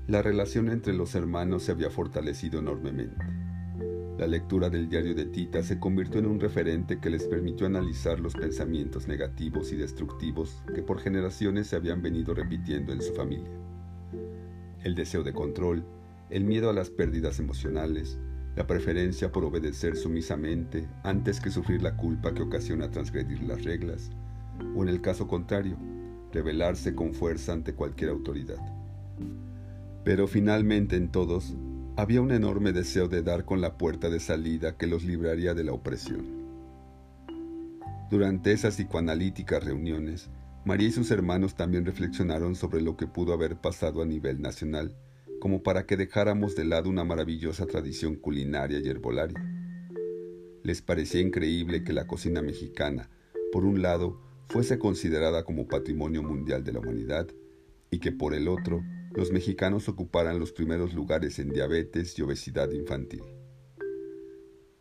La 0.08 0.20
relación 0.20 0.68
entre 0.68 0.94
los 0.94 1.14
hermanos 1.14 1.62
se 1.62 1.72
había 1.72 1.88
fortalecido 1.88 2.58
enormemente. 2.58 3.24
La 4.18 4.26
lectura 4.26 4.68
del 4.68 4.88
diario 4.88 5.14
de 5.14 5.24
Tita 5.24 5.62
se 5.62 5.78
convirtió 5.78 6.20
en 6.20 6.26
un 6.26 6.38
referente 6.38 7.00
que 7.00 7.08
les 7.08 7.24
permitió 7.24 7.66
analizar 7.66 8.20
los 8.20 8.34
pensamientos 8.34 9.08
negativos 9.08 9.72
y 9.72 9.76
destructivos 9.76 10.62
que 10.74 10.82
por 10.82 11.00
generaciones 11.00 11.68
se 11.68 11.76
habían 11.76 12.02
venido 12.02 12.34
repitiendo 12.34 12.92
en 12.92 13.00
su 13.00 13.14
familia. 13.14 13.50
El 14.84 14.94
deseo 14.94 15.22
de 15.22 15.32
control, 15.32 15.84
el 16.30 16.44
miedo 16.44 16.68
a 16.68 16.72
las 16.72 16.90
pérdidas 16.90 17.38
emocionales, 17.38 18.18
la 18.54 18.66
preferencia 18.66 19.32
por 19.32 19.44
obedecer 19.44 19.96
sumisamente 19.96 20.86
antes 21.04 21.40
que 21.40 21.50
sufrir 21.50 21.82
la 21.82 21.96
culpa 21.96 22.34
que 22.34 22.42
ocasiona 22.42 22.90
transgredir 22.90 23.42
las 23.42 23.64
reglas, 23.64 24.10
o 24.74 24.82
en 24.82 24.88
el 24.88 25.00
caso 25.00 25.26
contrario, 25.26 25.76
rebelarse 26.32 26.94
con 26.94 27.14
fuerza 27.14 27.52
ante 27.52 27.74
cualquier 27.74 28.10
autoridad. 28.10 28.58
Pero 30.04 30.26
finalmente 30.26 30.96
en 30.96 31.10
todos 31.10 31.54
había 31.96 32.20
un 32.20 32.32
enorme 32.32 32.72
deseo 32.72 33.08
de 33.08 33.22
dar 33.22 33.44
con 33.44 33.60
la 33.60 33.76
puerta 33.76 34.08
de 34.08 34.20
salida 34.20 34.76
que 34.76 34.86
los 34.86 35.04
libraría 35.04 35.54
de 35.54 35.64
la 35.64 35.72
opresión. 35.72 36.42
Durante 38.10 38.52
esas 38.52 38.76
psicoanalíticas 38.76 39.64
reuniones, 39.64 40.30
María 40.64 40.88
y 40.88 40.92
sus 40.92 41.10
hermanos 41.10 41.54
también 41.54 41.84
reflexionaron 41.84 42.54
sobre 42.54 42.80
lo 42.80 42.96
que 42.96 43.06
pudo 43.06 43.32
haber 43.32 43.56
pasado 43.56 44.02
a 44.02 44.06
nivel 44.06 44.40
nacional 44.40 44.96
como 45.42 45.64
para 45.64 45.86
que 45.86 45.96
dejáramos 45.96 46.54
de 46.54 46.64
lado 46.64 46.88
una 46.88 47.02
maravillosa 47.02 47.66
tradición 47.66 48.14
culinaria 48.14 48.78
y 48.78 48.88
herbolaria. 48.88 49.44
Les 50.62 50.82
parecía 50.82 51.20
increíble 51.20 51.82
que 51.82 51.92
la 51.92 52.06
cocina 52.06 52.42
mexicana, 52.42 53.10
por 53.50 53.64
un 53.64 53.82
lado, 53.82 54.20
fuese 54.52 54.78
considerada 54.78 55.44
como 55.44 55.66
patrimonio 55.66 56.22
mundial 56.22 56.62
de 56.62 56.74
la 56.74 56.80
humanidad 56.80 57.26
y 57.90 58.00
que 58.00 58.12
por 58.12 58.34
el 58.34 58.48
otro, 58.48 58.84
los 59.14 59.32
mexicanos 59.32 59.88
ocuparan 59.88 60.38
los 60.38 60.52
primeros 60.52 60.92
lugares 60.92 61.38
en 61.38 61.48
diabetes 61.48 62.18
y 62.18 62.22
obesidad 62.22 62.70
infantil. 62.70 63.22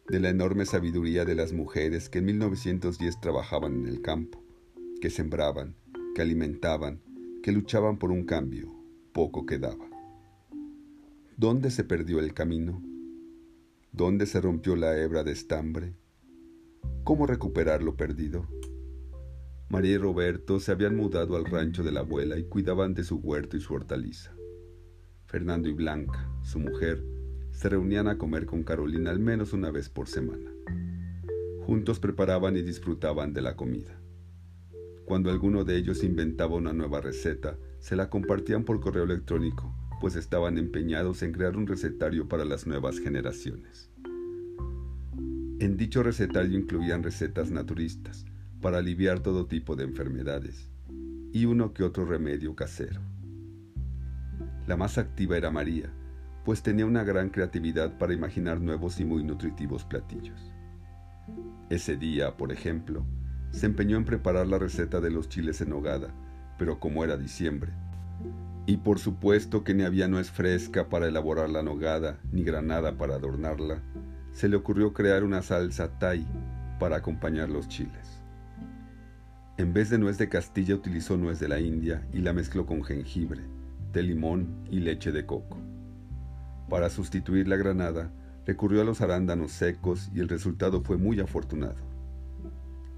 De 0.10 0.20
la 0.20 0.28
enorme 0.28 0.66
sabiduría 0.66 1.24
de 1.24 1.36
las 1.36 1.54
mujeres 1.54 2.10
que 2.10 2.20
en 2.20 2.26
1910 2.26 3.22
trabajaban 3.22 3.76
en 3.76 3.88
el 3.88 4.02
campo, 4.02 4.44
que 5.00 5.10
sembraban, 5.10 5.78
que 6.16 6.22
alimentaban, 6.22 7.02
que 7.42 7.54
luchaban 7.54 7.98
por 7.98 8.12
un 8.12 8.26
cambio, 8.26 8.68
poco 9.14 9.46
quedaba. 9.46 9.90
¿Dónde 11.38 11.72
se 11.72 11.86
perdió 11.86 12.20
el 12.20 12.34
camino? 12.34 12.84
¿Dónde 13.94 14.26
se 14.26 14.42
rompió 14.42 14.76
la 14.76 14.98
hebra 15.00 15.24
de 15.24 15.32
estambre? 15.32 15.96
¿Cómo 17.06 17.26
recuperar 17.26 17.82
lo 17.82 17.96
perdido? 17.96 18.50
María 19.72 19.94
y 19.94 19.98
Roberto 19.98 20.60
se 20.60 20.74
habían 20.74 20.98
mudado 20.98 21.38
al 21.38 21.46
rancho 21.46 21.82
de 21.82 21.94
la 21.94 22.02
abuela 22.02 22.38
y 22.38 22.44
cuidaban 22.44 22.94
de 22.94 23.06
su 23.06 23.20
huerto 23.20 23.56
y 23.56 23.62
su 23.62 23.74
hortaliza. 23.74 24.36
Fernando 25.28 25.70
y 25.70 25.72
Blanca, 25.72 26.30
su 26.42 26.60
mujer, 26.60 27.02
se 27.52 27.70
reunían 27.70 28.10
a 28.10 28.18
comer 28.18 28.46
con 28.46 28.64
Carolina 28.64 29.12
al 29.12 29.20
menos 29.20 29.54
una 29.54 29.72
vez 29.72 29.88
por 29.88 30.10
semana. 30.10 30.52
Juntos 31.62 32.02
preparaban 32.02 32.58
y 32.58 32.64
disfrutaban 32.64 33.32
de 33.32 33.42
la 33.42 33.56
comida. 33.56 33.98
Cuando 35.06 35.32
alguno 35.32 35.64
de 35.64 35.78
ellos 35.78 36.04
inventaba 36.04 36.58
una 36.58 36.74
nueva 36.74 37.00
receta, 37.00 37.58
se 37.80 37.96
la 37.96 38.10
compartían 38.10 38.66
por 38.66 38.82
correo 38.82 39.06
electrónico, 39.06 39.74
pues 40.02 40.18
estaban 40.18 40.58
empeñados 40.58 41.24
en 41.24 41.32
crear 41.32 41.56
un 41.56 41.66
recetario 41.66 42.28
para 42.28 42.44
las 42.44 42.68
nuevas 42.68 43.00
generaciones. 43.00 43.90
En 45.60 45.78
dicho 45.78 46.04
recetario 46.04 46.60
incluían 46.60 47.04
recetas 47.04 47.52
naturistas 47.52 48.26
para 48.62 48.78
aliviar 48.78 49.20
todo 49.20 49.48
tipo 49.48 49.76
de 49.76 49.84
enfermedades 49.84 50.70
y 51.34 51.46
uno 51.46 51.74
que 51.74 51.84
otro 51.84 52.06
remedio 52.06 52.56
casero. 52.56 53.02
La 54.68 54.78
más 54.78 54.98
activa 54.98 55.38
era 55.38 55.50
María, 55.50 55.92
pues 56.46 56.62
tenía 56.62 56.86
una 56.86 57.04
gran 57.04 57.30
creatividad 57.30 57.98
para 57.98 58.14
imaginar 58.14 58.62
nuevos 58.62 59.00
y 59.00 59.06
muy 59.06 59.24
nutritivos 59.24 59.84
platillos. 59.84 60.40
Ese 61.70 61.98
día, 61.98 62.38
por 62.38 62.52
ejemplo, 62.52 63.06
se 63.52 63.66
empeñó 63.66 63.98
en 63.98 64.06
preparar 64.06 64.48
la 64.48 64.58
receta 64.58 65.02
de 65.02 65.12
los 65.12 65.30
chiles 65.30 65.62
en 65.62 65.70
nogada, 65.70 66.14
pero 66.58 66.80
como 66.80 67.04
era 67.04 67.18
diciembre, 67.18 67.72
y 68.66 68.78
por 68.78 69.00
supuesto 69.00 69.64
que 69.64 69.74
ni 69.74 69.84
había 69.84 70.08
nuez 70.08 70.30
fresca 70.30 70.90
para 70.90 71.08
elaborar 71.08 71.50
la 71.50 71.64
nogada, 71.64 72.20
ni 72.32 72.44
granada 72.44 72.98
para 72.98 73.16
adornarla, 73.16 73.82
se 74.32 74.48
le 74.48 74.56
ocurrió 74.56 74.94
crear 74.94 75.24
una 75.24 75.42
salsa 75.42 75.98
Thai 75.98 76.26
para 76.80 76.98
acompañar 76.98 77.50
los 77.50 77.68
chiles. 77.68 78.11
En 79.62 79.74
vez 79.74 79.92
de 79.92 80.00
nuez 80.00 80.18
de 80.18 80.28
Castilla 80.28 80.74
utilizó 80.74 81.18
nuez 81.18 81.40
de 81.40 81.48
la 81.48 81.60
India 81.60 82.04
y 82.12 82.22
la 82.22 82.34
mezcló 82.34 82.66
con 82.66 82.84
jengibre, 82.84 83.44
de 83.94 84.02
limón 84.02 84.48
y 84.72 84.80
leche 84.80 85.12
de 85.12 85.28
coco. 85.28 85.60
Para 86.68 86.90
sustituir 86.90 87.48
la 87.48 87.58
granada, 87.58 88.12
recurrió 88.48 88.82
a 88.82 88.84
los 88.84 89.02
arándanos 89.02 89.52
secos 89.52 90.10
y 90.16 90.20
el 90.20 90.30
resultado 90.30 90.82
fue 90.82 90.98
muy 90.98 91.20
afortunado. 91.20 91.76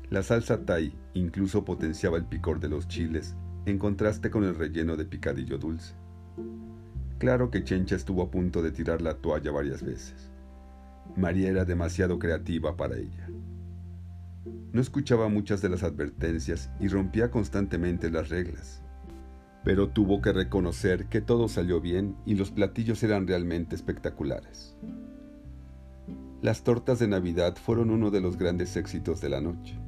La 0.10 0.24
salsa 0.24 0.64
Thai 0.64 0.96
incluso 1.14 1.66
potenciaba 1.66 2.16
el 2.16 2.24
picor 2.24 2.62
de 2.62 2.70
los 2.70 2.88
chiles 2.88 3.36
en 3.66 3.78
contraste 3.78 4.30
con 4.30 4.46
el 4.46 4.56
relleno 4.56 4.96
de 4.96 5.04
picadillo 5.04 5.58
dulce. 5.58 5.96
Claro 7.18 7.52
que 7.52 7.66
Chencha 7.66 7.98
estuvo 7.98 8.24
a 8.24 8.32
punto 8.32 8.62
de 8.62 8.72
tirar 8.72 9.02
la 9.02 9.16
toalla 9.16 9.52
varias 9.52 9.84
veces. 9.84 10.32
María 11.18 11.50
era 11.50 11.66
demasiado 11.66 12.20
creativa 12.20 12.78
para 12.78 12.96
ella. 12.96 13.28
No 14.74 14.82
escuchaba 14.82 15.30
muchas 15.30 15.62
de 15.62 15.70
las 15.70 15.84
advertencias 15.84 16.72
y 16.80 16.88
rompía 16.88 17.30
constantemente 17.30 18.10
las 18.10 18.30
reglas. 18.30 18.82
Pero 19.64 19.90
tuvo 19.90 20.20
que 20.20 20.34
reconocer 20.34 21.06
que 21.06 21.22
todo 21.22 21.48
salió 21.48 21.80
bien 21.80 22.18
y 22.26 22.34
los 22.34 22.50
platillos 22.50 23.04
eran 23.04 23.28
realmente 23.28 23.76
espectaculares. 23.76 24.76
Las 26.42 26.64
tortas 26.64 26.98
de 26.98 27.08
Navidad 27.08 27.56
fueron 27.56 27.92
uno 27.92 28.10
de 28.10 28.20
los 28.20 28.36
grandes 28.36 28.76
éxitos 28.76 29.22
de 29.22 29.30
la 29.30 29.42
noche. 29.42 29.80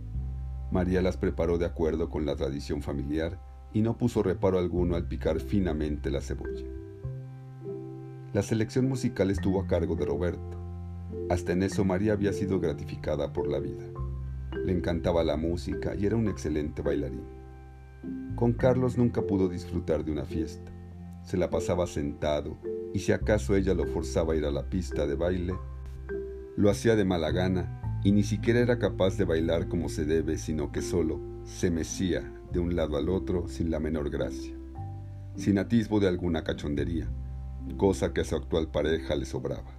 María 0.72 1.02
las 1.02 1.18
preparó 1.18 1.58
de 1.58 1.66
acuerdo 1.66 2.12
con 2.12 2.28
la 2.28 2.36
tradición 2.36 2.84
familiar 2.84 3.40
y 3.74 3.82
no 3.82 3.98
puso 3.98 4.22
reparo 4.22 4.60
alguno 4.60 4.96
al 4.96 5.08
picar 5.08 5.40
finamente 5.40 6.12
la 6.12 6.22
cebolla. 6.22 6.64
La 8.34 8.44
selección 8.44 8.88
musical 8.88 9.32
estuvo 9.32 9.60
a 9.62 9.68
cargo 9.68 9.96
de 9.96 10.06
Roberto. 10.06 10.60
Hasta 11.32 11.54
en 11.54 11.64
eso 11.64 11.84
María 11.84 12.14
había 12.14 12.34
sido 12.34 12.60
gratificada 12.60 13.34
por 13.34 13.48
la 13.48 13.60
vida. 13.60 13.84
Le 14.64 14.72
encantaba 14.72 15.24
la 15.24 15.38
música 15.38 15.96
y 15.96 16.06
era 16.06 16.16
un 16.16 16.28
excelente 16.28 16.82
bailarín. 16.82 17.26
Con 18.36 18.54
Carlos 18.54 18.98
nunca 18.98 19.22
pudo 19.22 19.50
disfrutar 19.50 20.06
de 20.06 20.12
una 20.12 20.26
fiesta. 20.26 20.72
Se 21.24 21.38
la 21.38 21.50
pasaba 21.50 21.88
sentado 21.88 22.58
y 22.94 23.00
si 23.00 23.12
acaso 23.12 23.56
ella 23.56 23.74
lo 23.74 23.86
forzaba 23.88 24.34
a 24.34 24.36
ir 24.38 24.46
a 24.46 24.52
la 24.52 24.70
pista 24.70 25.06
de 25.06 25.16
baile, 25.16 25.56
lo 26.56 26.70
hacía 26.70 26.96
de 26.96 27.04
mala 27.04 27.32
gana 27.32 28.00
y 28.04 28.12
ni 28.12 28.24
siquiera 28.24 28.60
era 28.60 28.80
capaz 28.80 29.18
de 29.18 29.26
bailar 29.26 29.68
como 29.68 29.90
se 29.90 30.06
debe, 30.06 30.38
sino 30.38 30.72
que 30.72 30.82
solo 30.82 31.20
se 31.44 31.72
mecía 31.72 32.32
de 32.52 32.60
un 32.60 32.76
lado 32.76 32.98
al 32.98 33.10
otro 33.10 33.48
sin 33.48 33.72
la 33.72 33.80
menor 33.80 34.10
gracia, 34.10 34.54
sin 35.36 35.58
atisbo 35.58 36.00
de 36.00 36.08
alguna 36.08 36.44
cachondería, 36.44 37.10
cosa 37.78 38.14
que 38.14 38.22
a 38.22 38.24
su 38.24 38.36
actual 38.36 38.70
pareja 38.70 39.16
le 39.16 39.26
sobraba. 39.26 39.74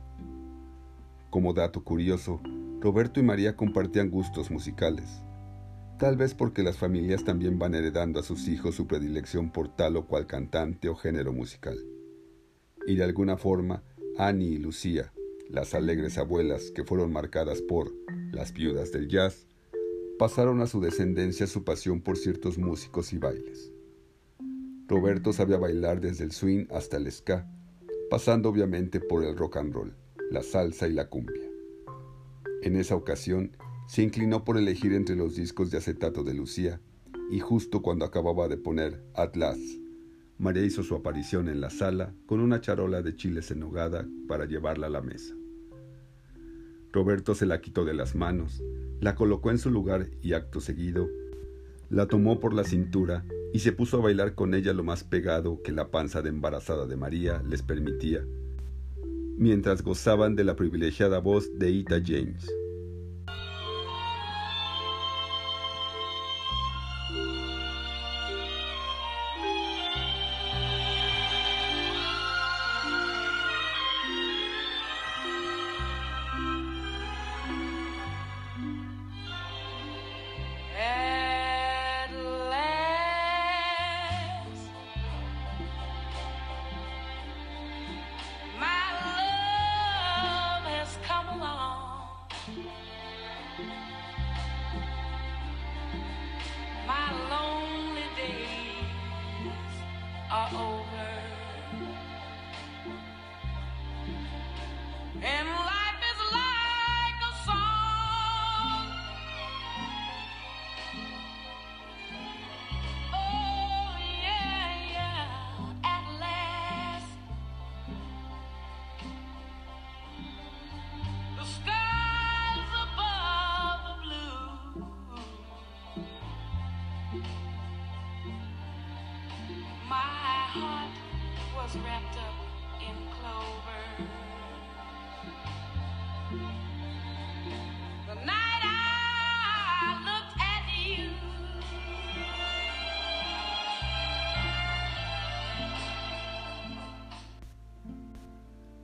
Como 1.31 1.55
dato 1.55 1.85
curioso, 1.85 2.41
Roberto 2.81 3.21
y 3.21 3.23
María 3.23 3.57
compartían 3.57 4.11
gustos 4.11 4.51
musicales, 4.51 5.23
tal 5.99 6.17
vez 6.17 6.35
porque 6.35 6.63
las 6.63 6.77
familias 6.77 7.25
también 7.25 7.59
van 7.59 7.75
heredando 7.75 8.21
a 8.21 8.23
sus 8.23 8.49
hijos 8.49 8.75
su 8.75 8.87
predilección 8.87 9.51
por 9.51 9.75
tal 9.75 9.97
o 9.97 10.07
cual 10.07 10.27
cantante 10.27 10.89
o 10.89 10.95
género 10.95 11.33
musical. 11.33 11.79
Y 12.87 12.97
de 12.97 13.05
alguna 13.05 13.39
forma, 13.39 13.83
Annie 14.19 14.49
y 14.49 14.59
Lucía, 14.59 15.13
las 15.49 15.75
alegres 15.75 16.19
abuelas 16.19 16.71
que 16.71 16.85
fueron 16.85 17.13
marcadas 17.13 17.63
por 17.63 17.93
las 18.31 18.53
viudas 18.53 18.93
del 18.93 19.09
jazz, 19.09 19.47
pasaron 20.19 20.61
a 20.61 20.67
su 20.67 20.81
descendencia 20.81 21.47
su 21.47 21.65
pasión 21.65 22.03
por 22.03 22.19
ciertos 22.19 22.59
músicos 22.59 23.13
y 23.13 23.19
bailes. 23.19 23.73
Roberto 24.87 25.33
sabía 25.33 25.57
bailar 25.57 26.01
desde 26.01 26.25
el 26.25 26.33
swing 26.33 26.67
hasta 26.71 26.99
el 26.99 27.11
ska, 27.11 27.51
pasando 28.11 28.51
obviamente 28.51 29.01
por 29.01 29.25
el 29.25 29.37
rock 29.37 29.57
and 29.57 29.73
roll, 29.73 29.97
la 30.31 30.43
salsa 30.43 30.87
y 30.89 30.93
la 30.93 31.09
cumbia. 31.09 31.46
En 32.63 32.77
esa 32.77 32.97
ocasión, 32.97 33.57
se 33.87 34.03
inclinó 34.03 34.45
por 34.45 34.57
elegir 34.57 34.93
entre 34.93 35.17
los 35.17 35.37
discos 35.37 35.71
de 35.71 35.79
acetato 35.79 36.25
de 36.25 36.35
Lucía, 36.35 36.81
y 37.31 37.41
justo 37.41 37.83
cuando 37.83 38.05
acababa 38.05 38.49
de 38.49 38.57
poner 38.57 39.03
Atlas, 39.15 39.59
María 40.39 40.65
hizo 40.65 40.83
su 40.83 40.95
aparición 40.95 41.49
en 41.49 41.61
la 41.61 41.71
sala 41.71 42.13
con 42.27 42.41
una 42.41 42.61
charola 42.61 43.03
de 43.03 43.17
chiles 43.17 43.51
en 43.51 43.61
nogada 43.61 44.07
para 44.29 44.45
llevarla 44.45 44.89
a 44.89 44.91
la 44.91 45.01
mesa. 45.01 45.35
Roberto 46.93 47.35
se 47.35 47.47
la 47.47 47.61
quitó 47.61 47.85
de 47.85 47.95
las 47.95 48.15
manos, 48.15 48.63
la 49.01 49.15
colocó 49.15 49.51
en 49.51 49.59
su 49.59 49.71
lugar 49.71 50.09
y 50.23 50.35
acto 50.35 50.61
seguido, 50.61 51.09
la 51.89 52.07
tomó 52.07 52.39
por 52.39 52.53
la 52.53 52.65
cintura 52.65 53.25
y 53.53 53.61
se 53.61 53.73
puso 53.73 53.99
a 53.99 54.03
bailar 54.03 54.35
con 54.35 54.55
ella 54.55 54.73
lo 54.73 54.85
más 54.85 55.05
pegado 55.05 55.63
que 55.63 55.73
la 55.73 55.91
panza 55.91 56.21
de 56.21 56.29
embarazada 56.29 56.87
de 56.87 56.97
María 56.97 57.43
les 57.43 57.63
permitía, 57.63 58.27
mientras 59.37 59.83
gozaban 59.83 60.37
de 60.37 60.45
la 60.45 60.57
privilegiada 60.57 61.19
voz 61.19 61.57
de 61.59 61.71
Ita 61.71 62.01
James. 62.05 62.47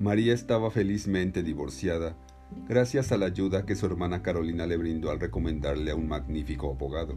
María 0.03 0.35
estaba 0.35 0.69
felizmente 0.73 1.45
divorciada, 1.45 2.17
gracias 2.69 3.13
a 3.13 3.17
la 3.17 3.27
ayuda 3.27 3.65
que 3.65 3.77
su 3.77 3.87
hermana 3.87 4.21
Carolina 4.21 4.67
le 4.67 4.77
brindó 4.77 5.13
al 5.13 5.21
recomendarle 5.21 5.93
a 5.93 5.95
un 5.95 6.09
magnífico 6.09 6.73
abogado. 6.73 7.15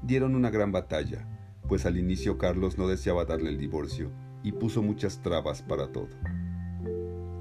Dieron 0.00 0.34
una 0.34 0.48
gran 0.48 0.72
batalla, 0.72 1.28
pues 1.68 1.84
al 1.84 1.98
inicio 1.98 2.38
Carlos 2.38 2.78
no 2.78 2.88
deseaba 2.88 3.26
darle 3.26 3.50
el 3.50 3.58
divorcio 3.58 4.10
y 4.42 4.52
puso 4.52 4.82
muchas 4.82 5.20
trabas 5.20 5.60
para 5.60 5.92
todo. 5.92 6.08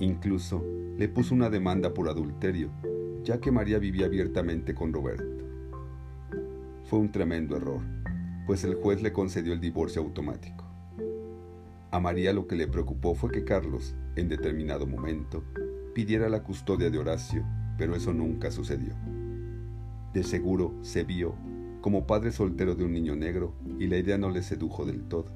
Incluso 0.01 0.61
le 0.97 1.07
puso 1.07 1.33
una 1.33 1.49
demanda 1.49 1.93
por 1.93 2.09
adulterio, 2.09 2.69
ya 3.23 3.39
que 3.39 3.53
María 3.53 3.79
vivía 3.79 4.07
abiertamente 4.07 4.75
con 4.75 4.91
Roberto. 4.91 5.45
Fue 6.83 6.99
un 6.99 7.13
tremendo 7.13 7.55
error, 7.55 7.79
pues 8.45 8.65
el 8.65 8.75
juez 8.75 9.01
le 9.01 9.13
concedió 9.13 9.53
el 9.53 9.61
divorcio 9.61 10.01
automático. 10.01 10.65
A 11.91 12.01
María 12.01 12.33
lo 12.33 12.45
que 12.45 12.57
le 12.57 12.67
preocupó 12.67 13.15
fue 13.15 13.31
que 13.31 13.45
Carlos, 13.45 13.95
en 14.17 14.29
determinado 14.29 14.87
momento, 14.87 15.43
pidiera 15.93 16.27
la 16.27 16.43
custodia 16.43 16.89
de 16.89 16.97
Horacio, 16.97 17.45
pero 17.77 17.95
eso 17.95 18.13
nunca 18.13 18.51
sucedió. 18.51 18.93
De 20.13 20.23
seguro 20.23 20.73
se 20.81 21.03
vio 21.03 21.35
como 21.81 22.07
padre 22.07 22.31
soltero 22.31 22.75
de 22.75 22.83
un 22.83 22.93
niño 22.93 23.15
negro 23.15 23.53
y 23.79 23.87
la 23.87 23.97
idea 23.97 24.17
no 24.17 24.29
le 24.29 24.41
sedujo 24.41 24.85
del 24.85 25.03
todo. 25.03 25.31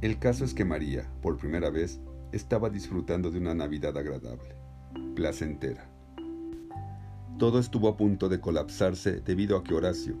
El 0.00 0.18
caso 0.18 0.44
es 0.44 0.54
que 0.54 0.64
María, 0.64 1.10
por 1.20 1.36
primera 1.36 1.70
vez, 1.70 2.00
estaba 2.30 2.70
disfrutando 2.70 3.30
de 3.30 3.38
una 3.38 3.54
Navidad 3.54 3.96
agradable, 3.96 4.54
placentera. 5.14 5.88
Todo 7.38 7.58
estuvo 7.58 7.88
a 7.88 7.96
punto 7.96 8.28
de 8.28 8.40
colapsarse 8.40 9.20
debido 9.20 9.56
a 9.56 9.64
que 9.64 9.74
Horacio, 9.74 10.16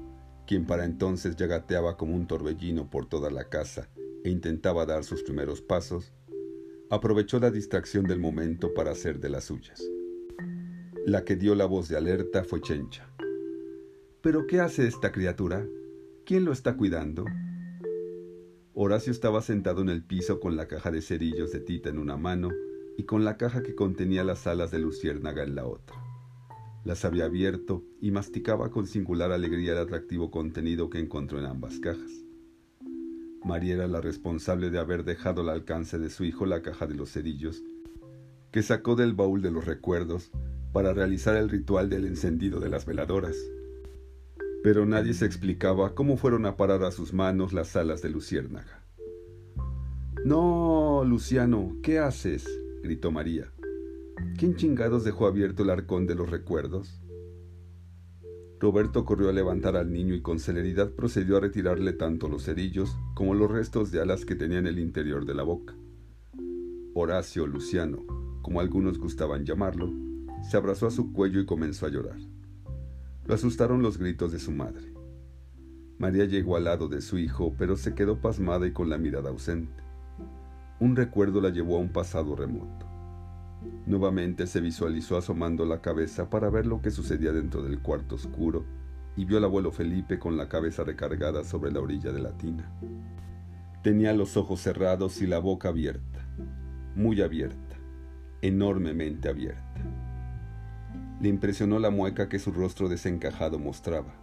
quien 0.46 0.66
para 0.66 0.84
entonces 0.84 1.36
ya 1.36 1.46
gateaba 1.46 1.96
como 1.96 2.16
un 2.16 2.26
torbellino 2.26 2.90
por 2.90 3.06
toda 3.06 3.30
la 3.30 3.48
casa 3.48 3.88
e 4.24 4.30
intentaba 4.30 4.86
dar 4.86 5.04
sus 5.04 5.22
primeros 5.22 5.62
pasos, 5.62 6.12
aprovechó 6.92 7.40
la 7.40 7.50
distracción 7.50 8.04
del 8.04 8.20
momento 8.20 8.74
para 8.74 8.90
hacer 8.90 9.18
de 9.18 9.30
las 9.30 9.44
suyas. 9.44 9.82
La 11.06 11.24
que 11.24 11.36
dio 11.36 11.54
la 11.54 11.64
voz 11.64 11.88
de 11.88 11.96
alerta 11.96 12.44
fue 12.44 12.60
Chencha. 12.60 13.10
¿Pero 14.20 14.46
qué 14.46 14.60
hace 14.60 14.86
esta 14.86 15.10
criatura? 15.10 15.66
¿Quién 16.26 16.44
lo 16.44 16.52
está 16.52 16.76
cuidando? 16.76 17.24
Horacio 18.74 19.10
estaba 19.10 19.40
sentado 19.40 19.80
en 19.80 19.88
el 19.88 20.04
piso 20.04 20.38
con 20.38 20.54
la 20.54 20.68
caja 20.68 20.90
de 20.90 21.00
cerillos 21.00 21.50
de 21.50 21.60
Tita 21.60 21.88
en 21.88 21.96
una 21.96 22.18
mano 22.18 22.50
y 22.98 23.04
con 23.04 23.24
la 23.24 23.38
caja 23.38 23.62
que 23.62 23.74
contenía 23.74 24.22
las 24.22 24.46
alas 24.46 24.70
de 24.70 24.80
luciérnaga 24.80 25.44
en 25.44 25.54
la 25.54 25.64
otra. 25.64 25.96
Las 26.84 27.06
había 27.06 27.24
abierto 27.24 27.82
y 28.02 28.10
masticaba 28.10 28.70
con 28.70 28.86
singular 28.86 29.32
alegría 29.32 29.72
el 29.72 29.78
atractivo 29.78 30.30
contenido 30.30 30.90
que 30.90 30.98
encontró 30.98 31.38
en 31.38 31.46
ambas 31.46 31.78
cajas. 31.78 32.22
María 33.44 33.74
era 33.74 33.88
la 33.88 34.00
responsable 34.00 34.70
de 34.70 34.78
haber 34.78 35.04
dejado 35.04 35.42
al 35.42 35.48
alcance 35.48 35.98
de 35.98 36.10
su 36.10 36.24
hijo 36.24 36.46
la 36.46 36.62
caja 36.62 36.86
de 36.86 36.94
los 36.94 37.10
cerillos, 37.10 37.62
que 38.50 38.62
sacó 38.62 38.96
del 38.96 39.14
baúl 39.14 39.42
de 39.42 39.50
los 39.50 39.64
recuerdos 39.64 40.30
para 40.72 40.92
realizar 40.92 41.36
el 41.36 41.48
ritual 41.48 41.90
del 41.90 42.06
encendido 42.06 42.60
de 42.60 42.68
las 42.68 42.86
veladoras 42.86 43.36
pero 44.62 44.86
nadie 44.86 45.12
se 45.12 45.26
explicaba 45.26 45.94
cómo 45.94 46.16
fueron 46.16 46.46
a 46.46 46.56
parar 46.56 46.84
a 46.84 46.92
sus 46.92 47.12
manos 47.12 47.52
las 47.52 47.74
alas 47.74 48.00
de 48.00 48.10
Luciérnaga. 48.10 48.84
No, 50.24 51.02
Luciano, 51.04 51.76
¿qué 51.82 51.98
haces? 51.98 52.46
gritó 52.82 53.10
María. 53.10 53.52
¿Quién 54.38 54.54
chingados 54.54 55.02
dejó 55.02 55.26
abierto 55.26 55.64
el 55.64 55.70
arcón 55.70 56.06
de 56.06 56.14
los 56.14 56.30
recuerdos? 56.30 57.01
Roberto 58.62 59.04
corrió 59.04 59.28
a 59.28 59.32
levantar 59.32 59.74
al 59.74 59.92
niño 59.92 60.14
y 60.14 60.22
con 60.22 60.38
celeridad 60.38 60.92
procedió 60.92 61.36
a 61.36 61.40
retirarle 61.40 61.92
tanto 61.94 62.28
los 62.28 62.44
cerillos 62.44 62.96
como 63.12 63.34
los 63.34 63.50
restos 63.50 63.90
de 63.90 64.00
alas 64.00 64.24
que 64.24 64.36
tenía 64.36 64.60
en 64.60 64.68
el 64.68 64.78
interior 64.78 65.26
de 65.26 65.34
la 65.34 65.42
boca. 65.42 65.74
Horacio 66.94 67.48
Luciano, 67.48 68.04
como 68.40 68.60
algunos 68.60 69.00
gustaban 69.00 69.44
llamarlo, 69.44 69.92
se 70.48 70.56
abrazó 70.56 70.86
a 70.86 70.92
su 70.92 71.12
cuello 71.12 71.40
y 71.40 71.44
comenzó 71.44 71.86
a 71.86 71.88
llorar. 71.88 72.20
Lo 73.26 73.34
asustaron 73.34 73.82
los 73.82 73.98
gritos 73.98 74.30
de 74.30 74.38
su 74.38 74.52
madre. 74.52 74.94
María 75.98 76.26
llegó 76.26 76.56
al 76.56 76.62
lado 76.62 76.86
de 76.86 77.00
su 77.00 77.18
hijo, 77.18 77.56
pero 77.58 77.74
se 77.76 77.96
quedó 77.96 78.20
pasmada 78.20 78.64
y 78.68 78.72
con 78.72 78.88
la 78.88 78.96
mirada 78.96 79.30
ausente. 79.30 79.82
Un 80.78 80.94
recuerdo 80.94 81.40
la 81.40 81.50
llevó 81.50 81.78
a 81.78 81.80
un 81.80 81.88
pasado 81.88 82.36
remoto. 82.36 82.91
Nuevamente 83.86 84.46
se 84.46 84.60
visualizó 84.60 85.16
asomando 85.16 85.64
la 85.64 85.80
cabeza 85.80 86.30
para 86.30 86.50
ver 86.50 86.66
lo 86.66 86.80
que 86.80 86.90
sucedía 86.90 87.32
dentro 87.32 87.62
del 87.62 87.80
cuarto 87.80 88.14
oscuro 88.14 88.64
y 89.16 89.24
vio 89.24 89.38
al 89.38 89.44
abuelo 89.44 89.72
Felipe 89.72 90.18
con 90.18 90.36
la 90.36 90.48
cabeza 90.48 90.84
recargada 90.84 91.44
sobre 91.44 91.72
la 91.72 91.80
orilla 91.80 92.12
de 92.12 92.20
la 92.20 92.36
tina. 92.36 92.70
Tenía 93.82 94.12
los 94.14 94.36
ojos 94.36 94.60
cerrados 94.60 95.20
y 95.20 95.26
la 95.26 95.38
boca 95.38 95.68
abierta, 95.68 96.26
muy 96.94 97.20
abierta, 97.20 97.76
enormemente 98.40 99.28
abierta. 99.28 99.62
Le 101.20 101.28
impresionó 101.28 101.78
la 101.78 101.90
mueca 101.90 102.28
que 102.28 102.38
su 102.38 102.52
rostro 102.52 102.88
desencajado 102.88 103.58
mostraba. 103.58 104.14